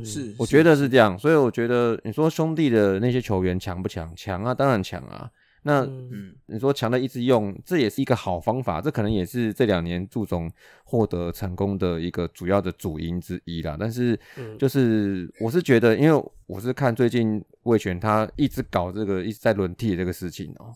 [0.04, 4.14] 是，我觉得是这样，所以我觉得你说兄弟的那些球员强不强？
[4.16, 5.32] 强啊，当然强啊。
[5.64, 5.86] 那
[6.46, 10.50] 你说强的一直用，这也是一个好方法，这可能也是这两年祝总
[10.86, 13.76] 获得成功的一个主要的主因之一啦。
[13.78, 14.58] 但是嗯。
[14.58, 20.72] 就是我是觉得，因为我是看最近魏权他一直搞这个一直在轮替这个事情哦、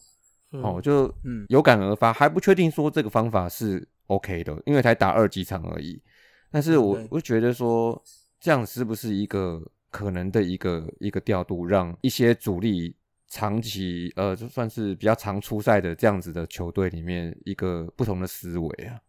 [0.52, 0.62] 嗯。
[0.62, 1.46] 哦，就嗯。
[1.48, 6.02] 有感而发，还不确定说这个方法是 OK 的，因为才打二几场而已。
[6.50, 7.08] 但是我对。
[7.12, 8.04] 我觉得说
[8.42, 12.94] 这样是不是一个可能的一个一个调度，让一些主力
[13.34, 19.00] 长期呃就算是比较常出赛的这样子的球队里面一个不同的思维啊，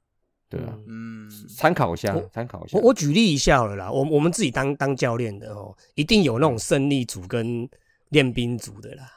[0.49, 2.79] 对啊，嗯参考一下，参考一下。
[2.79, 7.69] 我我举例一下好了啦，我我们自己当当教练的哦，一定有那种胜利组跟
[8.11, 9.11] 练兵组的啦。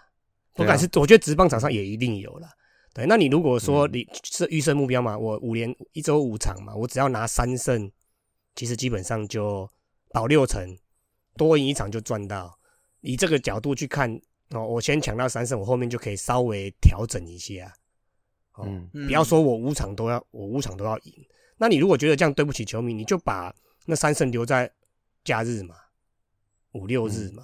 [0.55, 2.49] 不管是我觉得职棒场上也一定有啦。
[2.91, 7.91] 对，那你如果嗯说你是预设目标嘛，我五连一周五场嘛，我只要拿三胜，
[8.55, 9.69] 其实基本上就
[10.11, 10.75] 保六成，
[11.37, 12.57] 多赢一场就赚到。
[13.01, 14.19] 以这个角度去看
[14.51, 17.73] 哦，我先抢到三胜，我后面就可以稍微调整一下。
[18.53, 21.13] 哦，嗯嗯不要说我五场都要，我五场都要赢。
[21.57, 23.53] 那你如果觉得这样对不起球迷，你就把
[23.85, 24.71] 那三胜留在
[25.23, 25.75] 假日嘛，
[26.73, 27.43] 五六日嘛。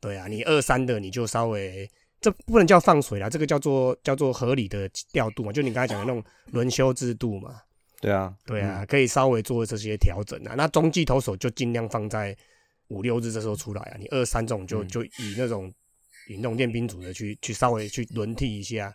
[0.00, 6.22] 对啊，你二三的你就稍微，这不能叫放水啦，这个叫做叫做合理的调度嘛，就你刚才讲的那种
[6.52, 7.60] 轮休制度嘛。
[8.00, 10.54] 对啊，对啊，可以稍微做这些调整啊。
[10.56, 12.36] 那中继投手就尽量放在
[12.88, 13.96] 五六日这时候出来啊。
[13.98, 15.72] 你二三这种就嗯就以那种
[16.32, 18.94] 以那种练兵组的去去稍微去轮替一下。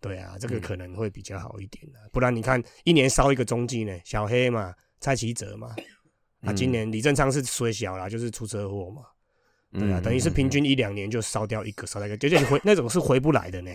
[0.00, 2.02] 对啊，这个嗯可能会比较好一点啊。
[2.12, 5.68] 不然你看一年烧一个中继呢，小黑嘛，蔡奇哲嘛，
[6.40, 9.02] 啊，嗯今年李正昌是虽小啦，就是出车祸嘛。
[9.72, 13.70] 对啊，嗯等于是平，均一两年就烧掉一个，烧掉一个，就就你回那种是回不来的呢。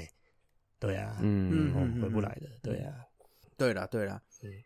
[0.79, 2.49] 对啊，嗯嗯哦嗯回不来的。
[2.61, 2.93] 对啊。
[3.57, 4.21] 对了对了，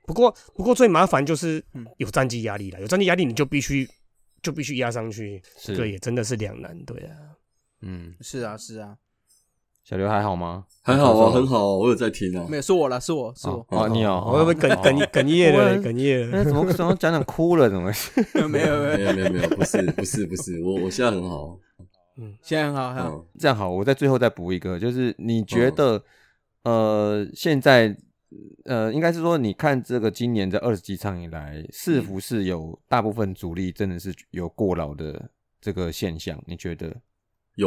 [0.05, 3.87] 不过不过最麻烦就是嗯有战绩压力了，有战绩压力你就必须
[4.41, 7.15] 就必须压上去，是这个也真的是两难，对啊。
[7.81, 8.97] 嗯，是啊是啊，
[9.83, 10.65] 小刘还好吗？
[10.83, 12.55] 还好啊，很好，我有在听啊没。
[12.57, 15.77] 有是我啦，是我是我，哦，你哦，我会不会哽哦哽哽咽了嘞？
[15.77, 16.37] 我哽咽了。
[16.37, 17.69] 那怎么怎么讲讲哭了？
[17.69, 17.91] 怎么？
[18.49, 21.57] 没 有没有，没有没有没有，不是不是不是，我我现在很好。
[22.17, 26.03] 嗯现在很好，很好，嗯，这样好，我在最后再补一个，就是你觉嗯得，
[26.63, 27.95] 呃，现在，
[28.65, 35.29] 呃，应该是说，你看这个今年这二十几场以来，是嗯不是有大部分主力真的是有过劳的
[35.61, 36.39] 这个现象？
[36.45, 36.93] 你觉得哪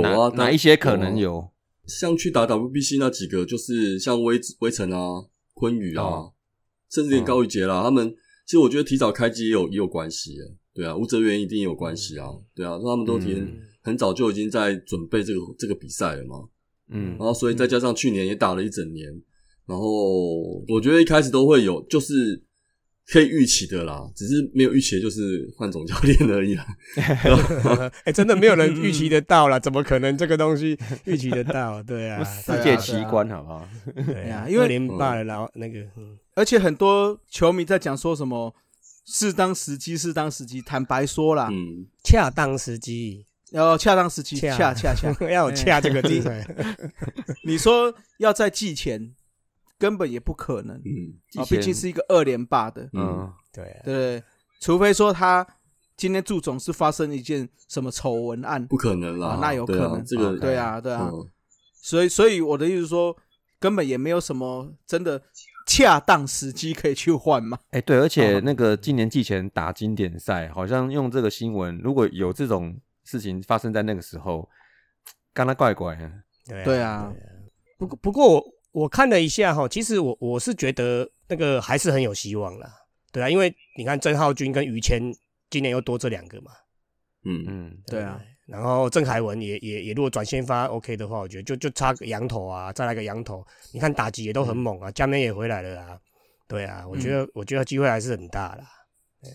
[0.02, 1.18] 有啊，哪一些可能啊？
[1.18, 1.50] 有？
[1.86, 6.32] 像去打 WBC 那几个，就是像威威城啊、昆宇啊，哦
[6.90, 8.08] 甚至连高宇杰啦，他们
[8.46, 10.44] 其实我觉得提早开机也有也有关系啊。
[10.72, 12.26] 对啊，吴哲源一定也有关系啊。
[12.54, 16.48] 对啊，他们都提前嗯很早就已经在准备这个这个比赛了嘛。
[16.88, 19.08] 嗯然后所以再加上去年也打了一整年，
[19.66, 22.43] 然后我觉得一开始都会有，就是
[23.06, 26.66] 可以预期的啦，只是没有预期的就是换总教练而已啦。
[28.04, 31.82] 哎，真的没有人预期得到啦，怎么可能这个东西预期得到？
[31.82, 33.68] 对啊，世界奇观，好不好？
[34.06, 38.52] 对啊，啊因为二连霸的老那个，嗯而且很多球迷在讲说什么
[39.06, 40.60] 适当时机，适当时机。
[40.60, 45.12] 坦白说啦，嗯，恰当时机，要恰当时机，恰恰恰恰。
[45.30, 46.20] 要有恰这个字。
[47.46, 49.14] 你说要在季前，
[49.78, 50.76] 根本也不可能。
[50.78, 54.22] 嗯啊，毕竟是一个二连霸的，嗯，对啊，对？
[54.60, 55.46] 除非说他
[55.96, 60.04] 今天祝总是发生一件什么丑闻案，不可能啦，啊那有可能。
[60.04, 61.10] 这个对啊，对啊。
[61.12, 61.30] 嗯。
[61.82, 63.14] 所以，所以我的意思是说，
[63.60, 65.20] 根本也没有什么真的
[65.66, 67.58] 恰当时机可以去换嘛。
[67.72, 68.40] 哎、对，而且哦。
[68.42, 74.48] 那个今年季前打经典赛，好像用这个新闻，如果有这种事情发生在那个时候，
[75.34, 76.10] 刚刚怪怪的。
[76.46, 76.64] 对啊。
[76.64, 77.12] 对啊，
[77.76, 82.68] 不过不过我我看了一下哈，其实我我是觉得那个还是很有希望啦。
[83.12, 85.00] 对啊，因为你看郑浩君跟于谦
[85.48, 86.50] 今年又多这两个嘛，
[87.24, 88.20] 嗯嗯，对啊。
[88.46, 93.46] 然后郑凯文也也也如果转先发 OK 的话，我觉得就就差个羊头啊，再来个羊头。
[93.72, 95.96] 你看打击也都很猛啊，加冕也回来了啊。
[96.48, 98.66] 对啊，我觉得、我觉得机会还是很大啦。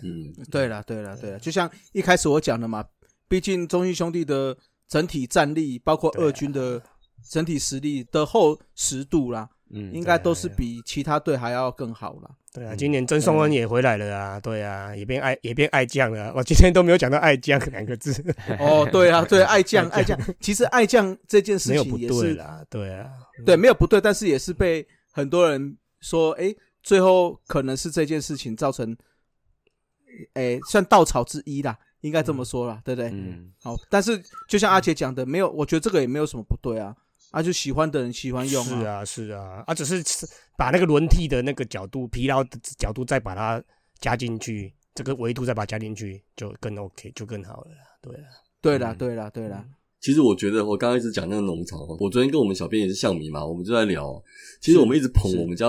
[0.04, 2.86] 嗯，对了，对了，对了，就像一开始我讲的嘛，
[3.30, 4.56] 毕竟中信兄弟的
[4.88, 6.80] 整体战力，包括二军的
[7.28, 12.30] 整体实力的厚实度啦，嗯应该都是比其他队还要更好啦。
[12.54, 12.78] 对啊，嗯。
[12.78, 16.34] 今年曾松恩也回来了啊，对啊，也变爱也变爱将了啊。
[16.38, 18.14] 我今天都没有讲到爱将两个字，
[18.60, 23.12] 哦，对啊， 对，爱将，爱将，其实爱将这件事没有不情也是对啦，对啊，
[23.46, 28.98] 对，没有不对，但是也是被很多人说，哎，最后可能是这件事情造成，
[30.34, 33.12] 哎，算稻草之一啦，应该这么说啦，对不对？
[33.12, 36.96] 嗯，好，但是就像阿杰讲的，没有，我觉得这个也没有什么不对啊，
[37.32, 40.04] 啊，就喜欢的人喜欢用是啊是啊，啊只是
[40.58, 43.64] 把那个轮替的那个角度、疲劳的角度再把它
[44.00, 47.72] 加进去，这个维度再把它加进去，就更 OK，就更好了。
[48.02, 48.28] 对啊，
[48.62, 48.98] 对啦，嗯。
[48.98, 49.66] 对啦，对啦，
[50.00, 54.22] 其实我觉得我刚刚一直讲那个农场哦，我昨天跟我们小编也是象迷嘛，我们就在聊，
[54.62, 55.68] 其实我们一直捧我们家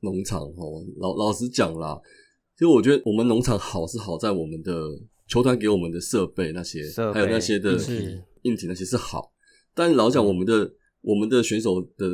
[0.00, 2.00] 农场哦，老老实讲啦，
[2.54, 4.72] 其实我觉得我们农场好是好在我们的
[5.26, 6.82] 球团给我们的设备那些，
[7.12, 9.30] 还有那些的是硬体那些是好，
[9.74, 12.06] 但老讲我们的我们的选手的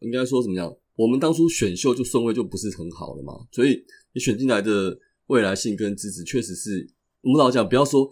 [0.00, 0.74] 应该说怎么样？
[0.96, 3.82] 我们当初选秀就顺位就不是很好了嘛，所以
[4.12, 4.96] 你选进来的
[5.28, 6.86] 未来性跟资质确实是，
[7.22, 8.10] 我们老讲不要说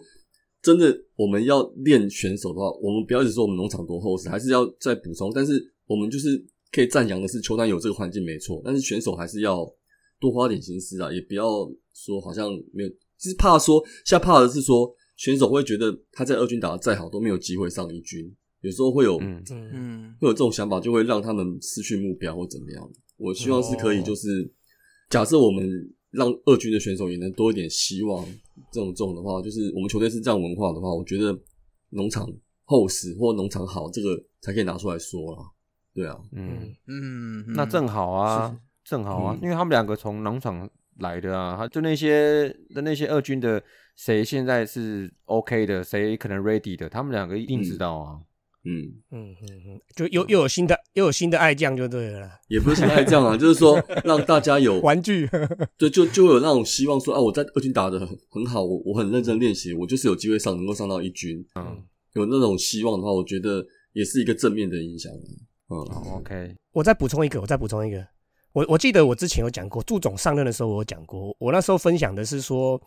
[0.63, 5.31] 真的我们要练选手的话，我们不要一直说我们农场多厚实，还是要再补充。
[5.33, 9.71] 但是我们就是可以赞扬的是球团有这个环境没错，但是选手还是要
[10.19, 19.43] 多花点心思啊，也不要说好像没有，就是怕说现在怕的是说选手会觉得他在二军打的再好都没有机会上一军，有时候会有、嗯。
[19.51, 19.69] 嗯。
[19.73, 22.89] 嗯，会有这种想法，就会让他们失去目标或怎么样。
[23.17, 24.51] 我希望是可以，就是、
[25.09, 25.69] 假设我们
[26.09, 28.25] 让二军的选手也能多一点希望，
[28.71, 31.37] 这种这种的话，就是我们球队是这样文化的话，我觉得
[31.89, 32.27] 农场
[32.63, 35.45] 厚实或农场好，这个才可以拿出来说啊。
[35.93, 43.61] 对啊，嗯，嗯，那正好啊，正好啊，因为他们两个从农场来的啊，他就那些的那些二军的
[43.97, 48.15] 谁现在是 OK 的，谁可能 ready 的，他们两个一定知道啊。
[48.15, 48.25] 嗯，
[48.63, 48.93] 嗯。
[49.11, 55.29] 嗯嗯，就又又有新的又有新的爱将就对了啦，也不是现在这样啊， 就是说让大家有玩具，
[55.77, 61.83] 对，就就会有那种希望说啊，我在二军打的很很好，我我很认真练习，我就是有机会上，能够上到一军，嗯。
[62.13, 65.09] 有那种希望的话，我觉得也是一个正面的影响。
[65.69, 68.05] 嗯，好，OK，我再补充一个，我再补充一个。
[68.51, 72.77] 我我记得我之前有讲过，祝总上任的时候我有讲过，我那时候分享的是说，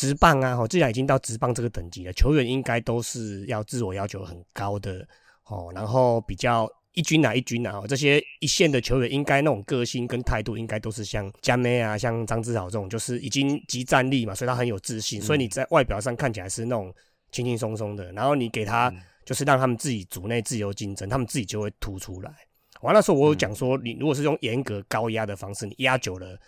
[0.00, 5.06] 职棒啊，哦，既然已经到职棒这个等级了，球员应该都是要自我要求很高的
[5.44, 16.90] 哦，然后比较一军啊一军啊，哦这些一线的球员应该那种个性跟态度，应该都是像江妹啊，像张志豪这种，就是已经集战力嘛，所以他很有自信，所以你在外表上看起来是那种
[17.30, 18.90] 轻轻松松的，然后你给他
[19.26, 22.32] 就是让他们自己组内自由竞争，他们自己就会突出来。
[22.80, 26.40] 完那时候我有讲说，你如果是用严格高压的方式，你压久了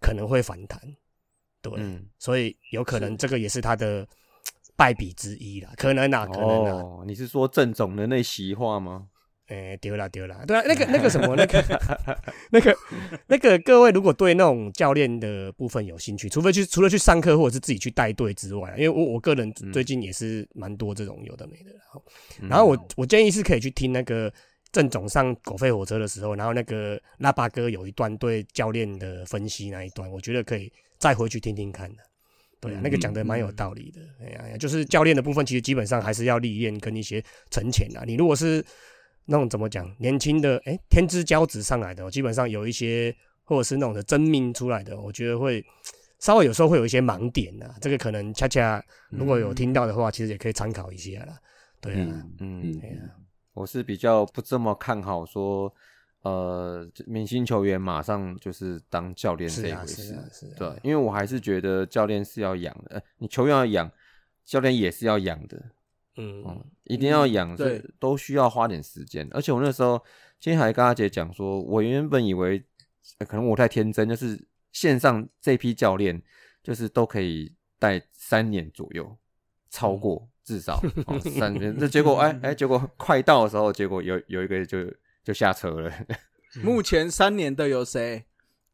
[0.00, 0.80] 可能会反弹，
[1.62, 4.06] 对，嗯，所以有可能这个也是他的
[4.76, 9.06] 败笔之一啦，可能啊，可能啊，哦，你是说郑总的那席话吗？
[9.52, 11.60] 哎、丢啦丢啦，对啊，那个那个什么，那个
[12.52, 12.76] 那 个
[13.26, 22.04] 那个，各位如果对那种教练的部分有兴趣，除非去除了去上课或者是自己去带队之外，因为我我个人最近也是蛮多这种有的没的，然后
[22.50, 24.32] 然后我我建议是可以去听那个
[24.70, 32.02] 郑总上狗吠火车的时候，然后那个拉巴哥有一段对教练的分析那一段，我觉得可以再回去听听看的。
[32.60, 34.00] 对啊，那个讲的蛮有道理的。
[34.20, 38.04] 哎呀、就是教练的部分，其实基本上还是要历练跟一些沉潜啊。
[38.06, 38.62] 你如果是
[39.24, 45.64] 那种怎么讲，年轻的哎天之骄子上来的、哦，基本上有一些或者是那种的真命出来的，我觉得会
[46.18, 51.38] 稍微有时候会有一些盲点呐、这个可能恰恰如果有听到的话，其实也可以参考一下啦。
[51.80, 52.96] 对啊，嗯嗯，哎呀、
[53.54, 55.72] 我是比较不这么看好说，
[56.22, 60.02] 呃，明星球员马上就是当教练这一回事。
[60.02, 63.90] 是啊是啊，对，因为我还是觉得教练是要养的，呃，你球员要养，
[64.44, 65.56] 教练也是要养的，
[66.16, 69.26] 嗯嗯，一定要养，对都需要花点时间。
[69.30, 70.02] 而且我那时候
[70.38, 72.62] 今天还跟阿杰讲说，我原本以为、
[73.18, 74.38] 呃可能我太天真，就是
[74.72, 76.20] 线上这批教练
[76.62, 79.16] 就是都可以带三年左右，
[79.70, 81.74] 超过至少、 哦、三年。
[81.78, 84.78] 那结果哎哎，结果快到的时候，结果有有一个就
[85.24, 85.92] 就下车了。
[86.62, 88.24] 目前三年的有谁？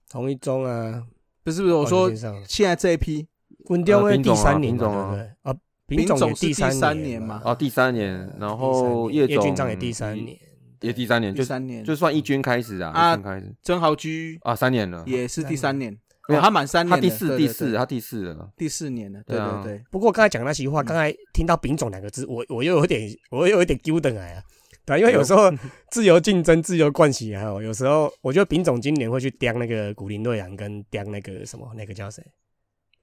[0.08, 1.04] 同一中啊，
[1.42, 2.10] 不是不是，我说
[2.46, 3.26] 现在这一批。
[3.68, 5.28] 温雕会第三年对不对？
[5.42, 5.52] 啊，
[5.88, 7.34] 丙总也丙总是第三三年嘛。
[7.34, 10.38] 嘛，哦，第三年，然后叶叶军长也第三年，
[10.82, 11.84] 也第三年，就第三年。
[11.84, 13.52] 就算一军开始啊，啊一军开始。
[13.62, 15.92] 曾豪居啊，三年了，也是第三年，
[16.28, 18.48] 没有哦他满三年，他第四第四，他第四了。
[18.56, 19.62] 第四年了，对对啊。
[19.64, 24.42] 对对，不过刚才讲那些话，刚才听到“丙种”两个字，我我又有点，我又有点丢等来啊。
[24.86, 25.50] 对啊，因为有时候
[25.90, 32.22] 自由竞争、自由惯习，还有有时候，我觉得丙总今年会去盯那个古林瑞阳，跟盯那个什么，那个叫谁？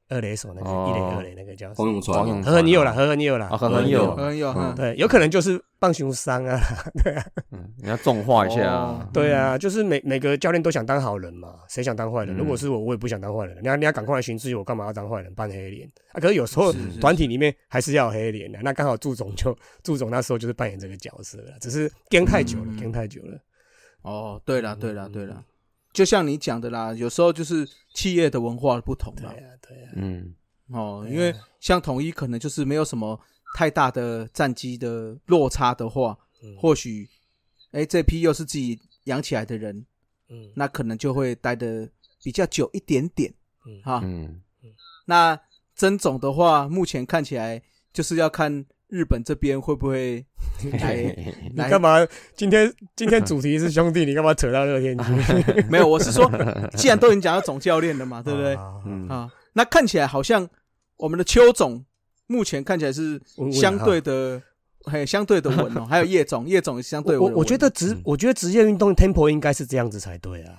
[0.10, 0.88] 二垒手那个哦。
[0.90, 1.92] 一垒、二垒那个叫谁黄？
[1.92, 2.18] 永传。
[2.18, 6.60] 啊，黄永和和你有了，呵呵你有了啊，，和很有，很有，嗯对，有可能就是棒球伤啊，
[7.04, 9.00] 对啊，嗯，你要重化一下哦。
[9.00, 9.10] 啊。
[9.14, 12.36] 对啊，就是每每个教练都想当好人嘛，谁想当坏人？
[12.36, 12.38] 嗯。
[12.38, 13.58] 如果是我，我也不想当坏人。
[13.62, 14.86] 你要你要赶快来寻自己我干嘛？
[14.86, 15.90] 要当坏人扮黑脸。
[16.12, 16.20] 啊？
[16.20, 22.78] 可是有时候团体里面还是要有黑脸的，那刚好祝总就 祝总那时候就是扮演这个角色了，只是跟太久了，嗯。
[22.80, 23.38] 跟太久了。
[24.04, 25.42] 哦，对了对了对了，
[25.94, 30.34] 就像你讲的啦，有时候就是企业的文化不同啦，对啊，对啊，嗯，
[30.70, 33.20] 哦，因为像统一可能就是没有什么
[33.56, 36.58] 太大的战绩的落差的话，嗯。
[36.58, 37.08] 或许，
[37.72, 39.86] 哎，这批又是自己养起来的人，
[40.30, 40.52] 嗯。
[40.56, 41.88] 那可能就会待的
[42.24, 43.32] 比较久一点点
[43.68, 43.80] 嗯。
[43.84, 44.02] 哈。
[44.04, 44.42] 嗯，
[45.06, 45.40] 那
[45.76, 47.62] 曾总的话，目前看起来
[47.94, 50.24] 就是要看日本这边会不会
[50.80, 50.94] 来
[51.50, 51.98] 你来干嘛？
[52.36, 55.04] 今天今天主题是兄弟，你干嘛扯到乐天去？
[55.68, 56.32] 没有，我是说，
[56.78, 58.54] 既然都已经讲到总教练了嘛，对不对？
[58.54, 60.48] 啊嗯啊，那看起来好像
[60.98, 61.84] 我们的邱总
[62.28, 63.20] 目前看起来是
[63.52, 64.40] 相对的，
[64.84, 65.88] 嘿，相对的稳哦。
[65.90, 67.34] 还有叶总，叶总也是相对稳。
[67.34, 70.54] 我我觉得职嗯，我觉得职业运动 tempo 应该是这样子才对啊，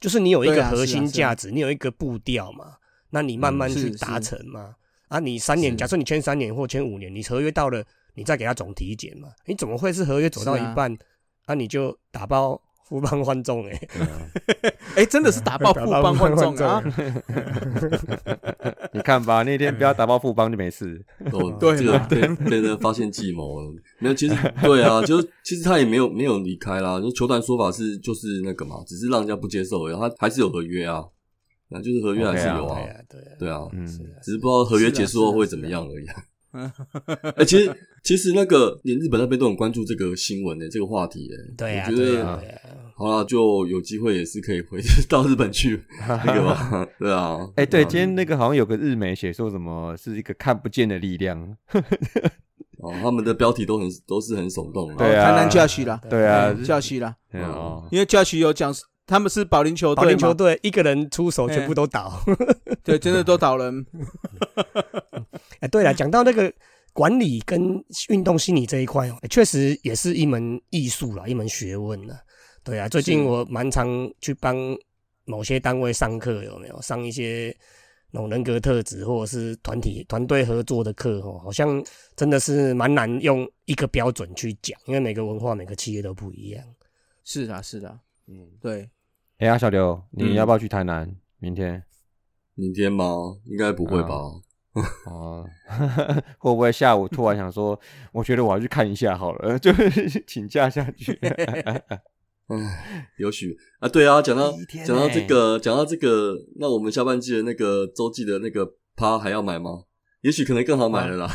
[0.00, 2.74] 就是你有一个核心价值，你有一个步调嘛，
[3.10, 4.74] 那你慢慢去达成嘛。
[5.12, 7.84] 啊，你三年，假设你签三年或签五年，你合约到了，
[8.14, 9.28] 你再给他总体检嘛。
[9.44, 10.96] 你怎么会是合约走到一半，
[11.44, 12.58] 啊你就打包
[12.88, 13.80] 富邦换中哎、
[14.96, 16.82] 哎，真的是打包富邦换众啊！
[18.94, 21.04] 你看吧，那天不要打包富邦就没事。
[21.30, 23.70] 哦， 对这个被被人发现计谋了。
[23.98, 26.98] 没有，其实对啊，就是其实他也没有没有离开啦。
[26.98, 29.94] 就球团说法是就是那个嘛，只是让人家不接受而已。
[29.94, 31.04] 他还是有合约啊，
[31.72, 32.80] 那就是合约还是有啊。
[32.80, 33.86] 对啊，对啊，对啊，嗯，
[34.22, 36.24] 只是不知道合约结束后会怎么样而已、啊。
[37.36, 42.60] 哎、其实其实那个连日本那边都很关注这个新闻的、这个话题哎、对啊，我觉得、对啊，对啊。
[42.94, 46.86] 好了，就有机会也是可以回 到日本去 那个吧。
[46.98, 51.56] 对啊，哎，对，啊今天那个好像有个日媒写说什么是一个看不见的力量。
[52.82, 54.96] 哦，他们的标题都很都是很耸动的。
[54.96, 58.74] 对啊台南教习啦，对啊，教习啦，对啊哦因为教习有讲
[59.12, 62.18] 他们是保龄球保队保，龄球队一个人出手哎全部都倒。
[62.82, 63.84] 对，真的都倒人。
[65.60, 66.50] 哎，对了，讲到那个
[66.94, 72.18] 管理跟运动心理这一块哦，哎确实也是一门艺术啦，一门学问啦。
[72.64, 73.86] 对啊，最近我蛮常
[74.22, 74.56] 去帮
[75.26, 77.54] 某些单位上课，有没有上一些
[78.12, 81.84] 那种人格特质或者是团体团队合作的课哦，好像
[82.16, 86.64] 真的是蛮难用一个标准去讲，因为每个文化、每个企业都不一样。
[87.24, 87.96] 是啊，是啊，
[88.26, 88.88] 嗯，对，
[89.42, 91.16] 哎呀，小刘，你嗯要不要去台南？
[91.40, 91.82] 明天
[92.54, 93.04] 明天吗？
[93.44, 94.14] 应该不会吧？
[95.06, 95.44] 哦，
[96.38, 97.76] 会不会下午突然想说，
[98.14, 99.72] 我觉得我要去看一下好了， 就
[100.28, 101.18] 请假下去。
[101.20, 101.82] 唉，
[103.18, 104.52] 有许啊，对啊，讲到
[104.86, 109.82] 讲到这欸个，讲到这个，那我们下半季的那个洲际的那个趴还要买吗？
[110.20, 111.28] 也许可能更好买了啦。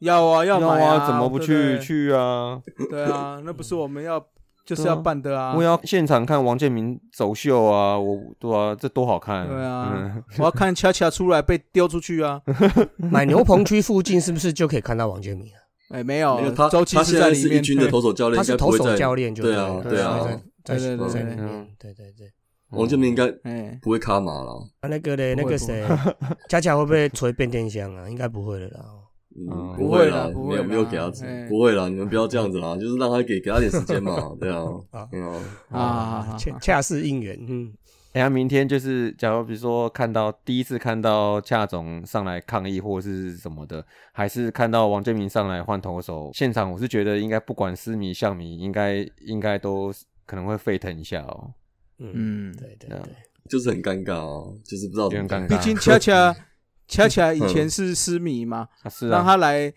[0.00, 2.60] 要啊，要买啊，怎么不去去啊？
[2.90, 4.18] 对啊，那不是我们要
[4.64, 5.62] 就是要办的啊我。
[5.62, 7.98] 要现场看王建民走秀啊！
[7.98, 9.46] 我对啊，这多好看！
[9.48, 12.40] 对啊嗯， 我要看恰恰出来被丢出去啊！
[12.96, 15.60] 买牛棚区附近是不是就可以看到王建民啊？
[15.90, 17.62] 哎，没有因为，他周琦他现在在里面。
[17.62, 20.18] 军的投手教练，他是投手教练就对啊对啊
[20.64, 22.32] 在在对对对对在里面，对对对。
[22.70, 24.66] 王建民应该哎，不会卡马了。
[24.80, 25.84] 啊，那个嘞，那个谁，
[26.48, 28.08] 恰恰会不会锤变电箱啊？
[28.08, 28.80] 应该不会了啦。
[29.36, 31.10] 嗯，嗯不不会啦，没有没有给他
[31.48, 35.22] 不会啦，你们不要这样子啦，就是让他给给他点时间嘛， 对啊啊，嗯。
[35.70, 37.72] 啊，啊，恰恰是应援，嗯，
[38.12, 49.92] 哎呀，明天就是，假如比如说看到第一次看到恰总上来抗议或是什么的，还是看到王建民上来换投手，现场我是觉得应该不管私迷象迷，应该应该都
[50.26, 51.50] 可能会沸腾一下哦。
[51.98, 53.12] 嗯，嗯，对啊对对对，
[53.48, 56.34] 就是很尴尬哦，就是不知道怎么讲有点尴尬毕竟恰恰
[56.86, 59.72] 恰恰以前是失迷嘛，啊，是让啊，他来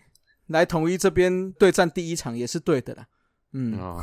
[0.48, 3.06] 来统一这边对战第一场也是对的啦。
[3.52, 4.02] 嗯，哦，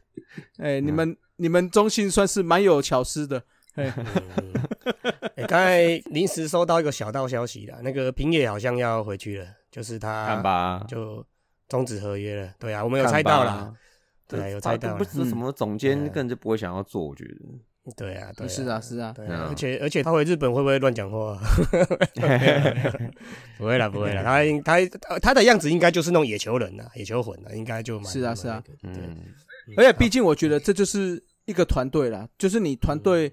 [0.58, 3.42] 哎，你们你们中信算是蛮有巧思的。
[3.74, 3.92] 哎，
[5.48, 11.26] 刚才临时收到一个小道消息啦，那个平野好像要回去了，就是他看吧，就
[11.68, 12.54] 终止合约了。
[12.58, 13.74] 对啊，我们有猜到吧啦。
[14.28, 17.34] 对啊有猜到啦不是什么总监嗯根本就不会想要做，我觉得。
[17.96, 21.38] 对啊，对啊，是啊，是啊，对啊而且而且他回日本会不会乱讲话？
[23.58, 24.76] 不会啦，不会啦， 他应他
[25.20, 29.16] 他的样子应该就是那种野球人呐，野球魂呐，应该就蛮是啊是啊，对，嗯，
[29.76, 33.32] 而且毕竟我觉得这就是一个团队啦，就是你团队，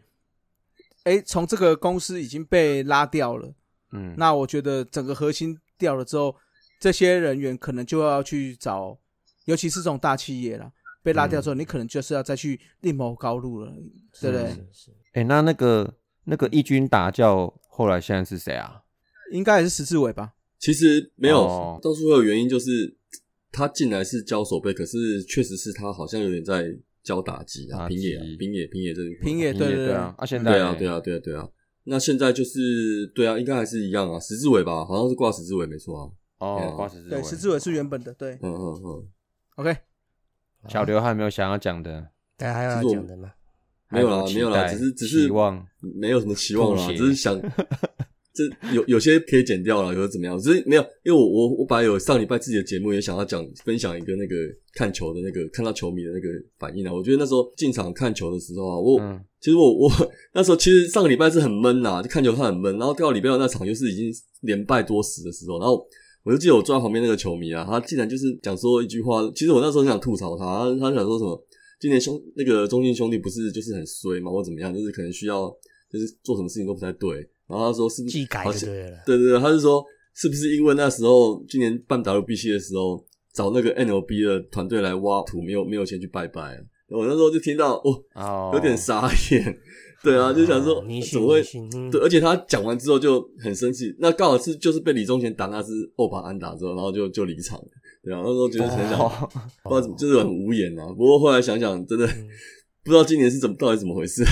[1.04, 3.54] 哎，从这个公司已经被拉掉了，
[3.94, 6.36] 嗯，那我觉得整个核心掉了之后，
[6.80, 8.98] 这些人员可能就要去找，
[9.46, 10.70] 尤其是这种大企业啦，
[11.04, 13.74] 被拉掉之后，你可能就是要再去另谋高路了，
[14.20, 14.50] 对不对？
[14.50, 14.92] 是是。
[15.14, 15.94] 哎，那那个
[16.26, 18.82] 那个义军打教后来现在是谁啊？
[19.32, 20.34] 应该也是十字伟吧？
[20.60, 22.96] 其实没有哦，到处会有原因，就是
[23.52, 26.66] 他进来是教手背，可是确实是他好像有点在
[27.04, 29.94] 教打击啊，平野啊平野平野这一平野对对对。
[29.94, 31.50] 啊，啊现在对啊对啊对啊对啊。
[31.86, 36.12] 那现在就是对啊，应该还是一样啊，十字伟吧，好像是挂十字伟没错啊。
[36.40, 38.34] 对哦啊，挂石对，十字伟是原本的，对。
[38.42, 39.08] 嗯嗯嗯
[39.56, 39.76] ，，OK，
[40.70, 42.08] 小刘还有没有想要讲的？
[42.38, 43.32] 大家还有其实我要讲的吗？
[43.90, 45.66] 没有啦没有啦只是只是期望
[46.00, 47.38] 没有什么期望啦只是想
[48.34, 50.40] 这有有些可以剪掉了，有的怎么样？
[50.40, 54.36] 只是没有，因为我我我本来有上礼拜自己的节目也想要讲分享一个那个
[54.74, 56.94] 看球的那个看到球迷的那个反应啊。
[56.94, 59.92] 我觉得那时候进场看球的时候啊，我、嗯其实我我
[60.34, 64.10] 那时候其实上个礼拜是很闷呐、就看球看很闷，然后到礼拜六那场又是已经
[64.42, 65.84] 连败多时的时候，然后
[66.24, 71.46] 我就记得我坐在旁边那个球迷啊，他竟然就是讲说一句话，其实我那时候很想吐槽他，他他想说什么？
[71.80, 75.50] 今年兄那个中信兄弟不是就是很衰嘛，或怎么样，就是可能需要
[75.92, 77.28] 就是做什么事情都不太对。
[77.48, 78.98] 然后他说是不是技改对了。
[79.06, 83.04] 对对对，他是说是不是因为那时候今年办 WBC 的时候
[83.34, 86.58] 找那个 NLB 的团队来挖土，没有没有钱去拜拜啊？
[86.90, 89.58] 我那时候就听到哦，哦有点傻眼。
[90.04, 91.44] 对啊，就想说哦迷信怎么会
[91.92, 97.68] 对，而且他讲完之后就很生气，那刚好是就是被李宗贤打那只欧巴安打之后，然后就就离场了。
[98.04, 99.30] 对啊，那时候觉得很想、哦
[99.64, 100.88] 不知道怎么，就是很无言啊。
[100.88, 102.28] 不过后来想想，真的嗯
[102.84, 104.24] 不知道今年是怎么到底怎么回事。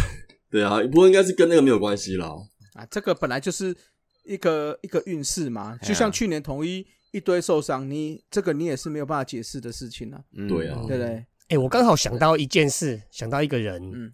[0.50, 2.28] 对啊，不过应该是跟那个没有关系啦。
[2.74, 3.76] 啊，这个本来就是
[4.26, 11.26] 一个一个运势嘛，就像去年统一一堆受伤，你这个你也是没有办法解释的事情啊，嗯对啊对不对？
[11.50, 13.82] 哎、我刚好想到一件事，想到一个人。
[13.94, 14.12] 嗯，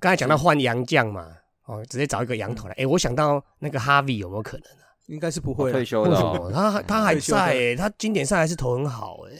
[0.00, 1.26] 刚才讲到换洋将嘛，
[1.66, 2.74] 哦，直接找一个洋头来。
[2.78, 4.88] 哎、我想到那个哈维有没有可能啊？
[5.06, 9.32] 应该是不会退休的哦，他还他还在、欸，他经典赛还是投很好哎、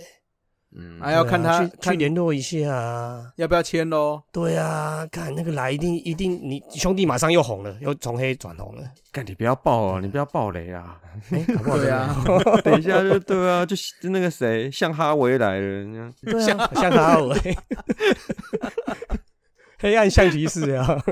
[0.77, 3.33] 嗯还要看他去联络一下啊。
[3.37, 4.23] 要不要签喽？
[4.31, 8.83] 对啊，看那个来一定一定，你兄弟马上又红了，又从黑转红了。
[9.11, 11.01] 干你不要爆哦，你不要爆雷啊！
[11.31, 12.15] 哎、好对啊，
[12.63, 17.37] 等一下就对啊，就就那个谁，像哈维来了，人家对啊，像哈维，
[19.81, 21.03] 黑暗象棋士 啊，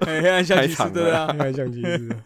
[0.00, 1.26] 黑暗象棋士对啊。
[1.32, 2.16] 黑，暗象棋士。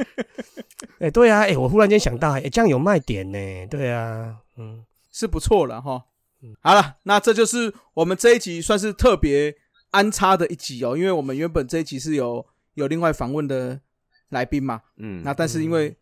[1.01, 3.67] 哎、对啊，哎、我忽然间想到，哎、这样有卖点呢。
[3.71, 6.05] 对啊，嗯，是不错了哈。
[6.43, 6.55] 嗯。
[6.61, 9.57] 好了，那这就是我们这一集算是特别
[9.91, 13.81] 安插的一集哦，因为我们原本这一集是有有另外访问的
[14.29, 15.97] 来宾嘛，嗯，那但是因为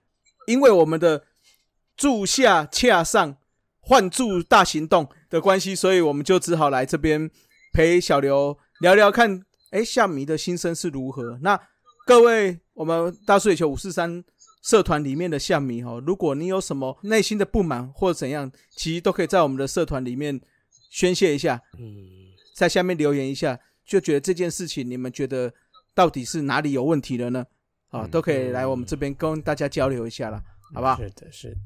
[0.49, 1.23] 因为我们的
[1.97, 3.37] 住下恰上
[3.79, 7.31] 换住大行动的关系，所以我们就只好来这边
[7.73, 11.39] 陪小刘聊聊看，哎，夏迷的心声是如何。
[11.43, 11.61] 那
[12.07, 14.23] 各位，我们大数野球五四三
[14.63, 20.41] 社团里面的夏迷哈，如果你有什么内心的不满或者怎样，其实都可以在我们的社团里面
[20.91, 21.97] 宣泄一下，嗯，
[22.55, 25.53] 在下面留言一下，就觉得这件事情你们觉得
[25.95, 27.45] 到底是哪里有问题了呢？
[27.91, 30.43] 啊，嗯都可以来我们这边跟大家交流一下啦，
[30.75, 30.97] 好不好？
[30.97, 31.57] 是的，是的。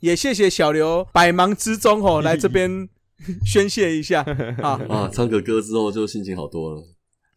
[0.00, 2.88] 也谢谢小刘百忙之中哦来这边
[3.44, 4.22] 宣泄一下
[4.62, 4.80] 啊。
[4.88, 6.82] 啊，唱个歌之后就心情好多了。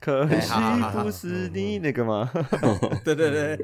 [0.03, 0.51] 可惜
[1.01, 2.29] 不是你那个吗？
[3.05, 3.57] 对对对，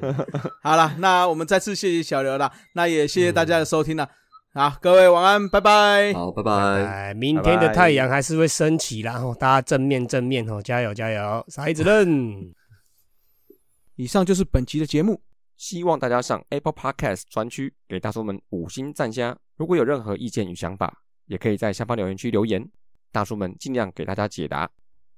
[0.63, 4.09] 好了，那我们再次谢谢小刘了，那也谢谢大家的收听了。
[4.53, 6.13] 好，各位晚安，拜拜。
[6.13, 6.53] 好，拜拜。
[6.53, 12.53] 哎，明天的太阳还是会升起啦，哦，大家正面正面哦，加油加油，傻孩子认。
[13.97, 15.21] 以上就是本期的节目，
[15.57, 19.37] 希望大家上 Apple Podcast 专区给大叔们五星赞加。
[19.57, 22.65] 如果有任何意见与想法，也可以在下方留言区留言，
[23.11, 24.69] 大叔们尽量给大家解答。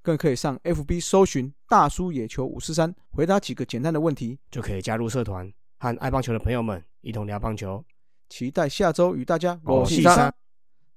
[0.02, 4.40] 更可以上 FB 搜寻“大叔野球五四三”，回答几个简单的问题。
[4.50, 7.84] 就可以加入社团，和爱棒球的朋友们一同聊棒球。
[8.30, 10.34] 期待下周与大家我是是三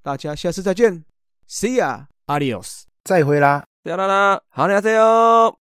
[0.03, 1.05] 大家下次再见
[1.49, 2.07] ，See ya。
[2.27, 2.83] Adios。
[3.05, 3.65] 再会啦。
[3.83, 5.64] 啦啦啦，好，大家加油！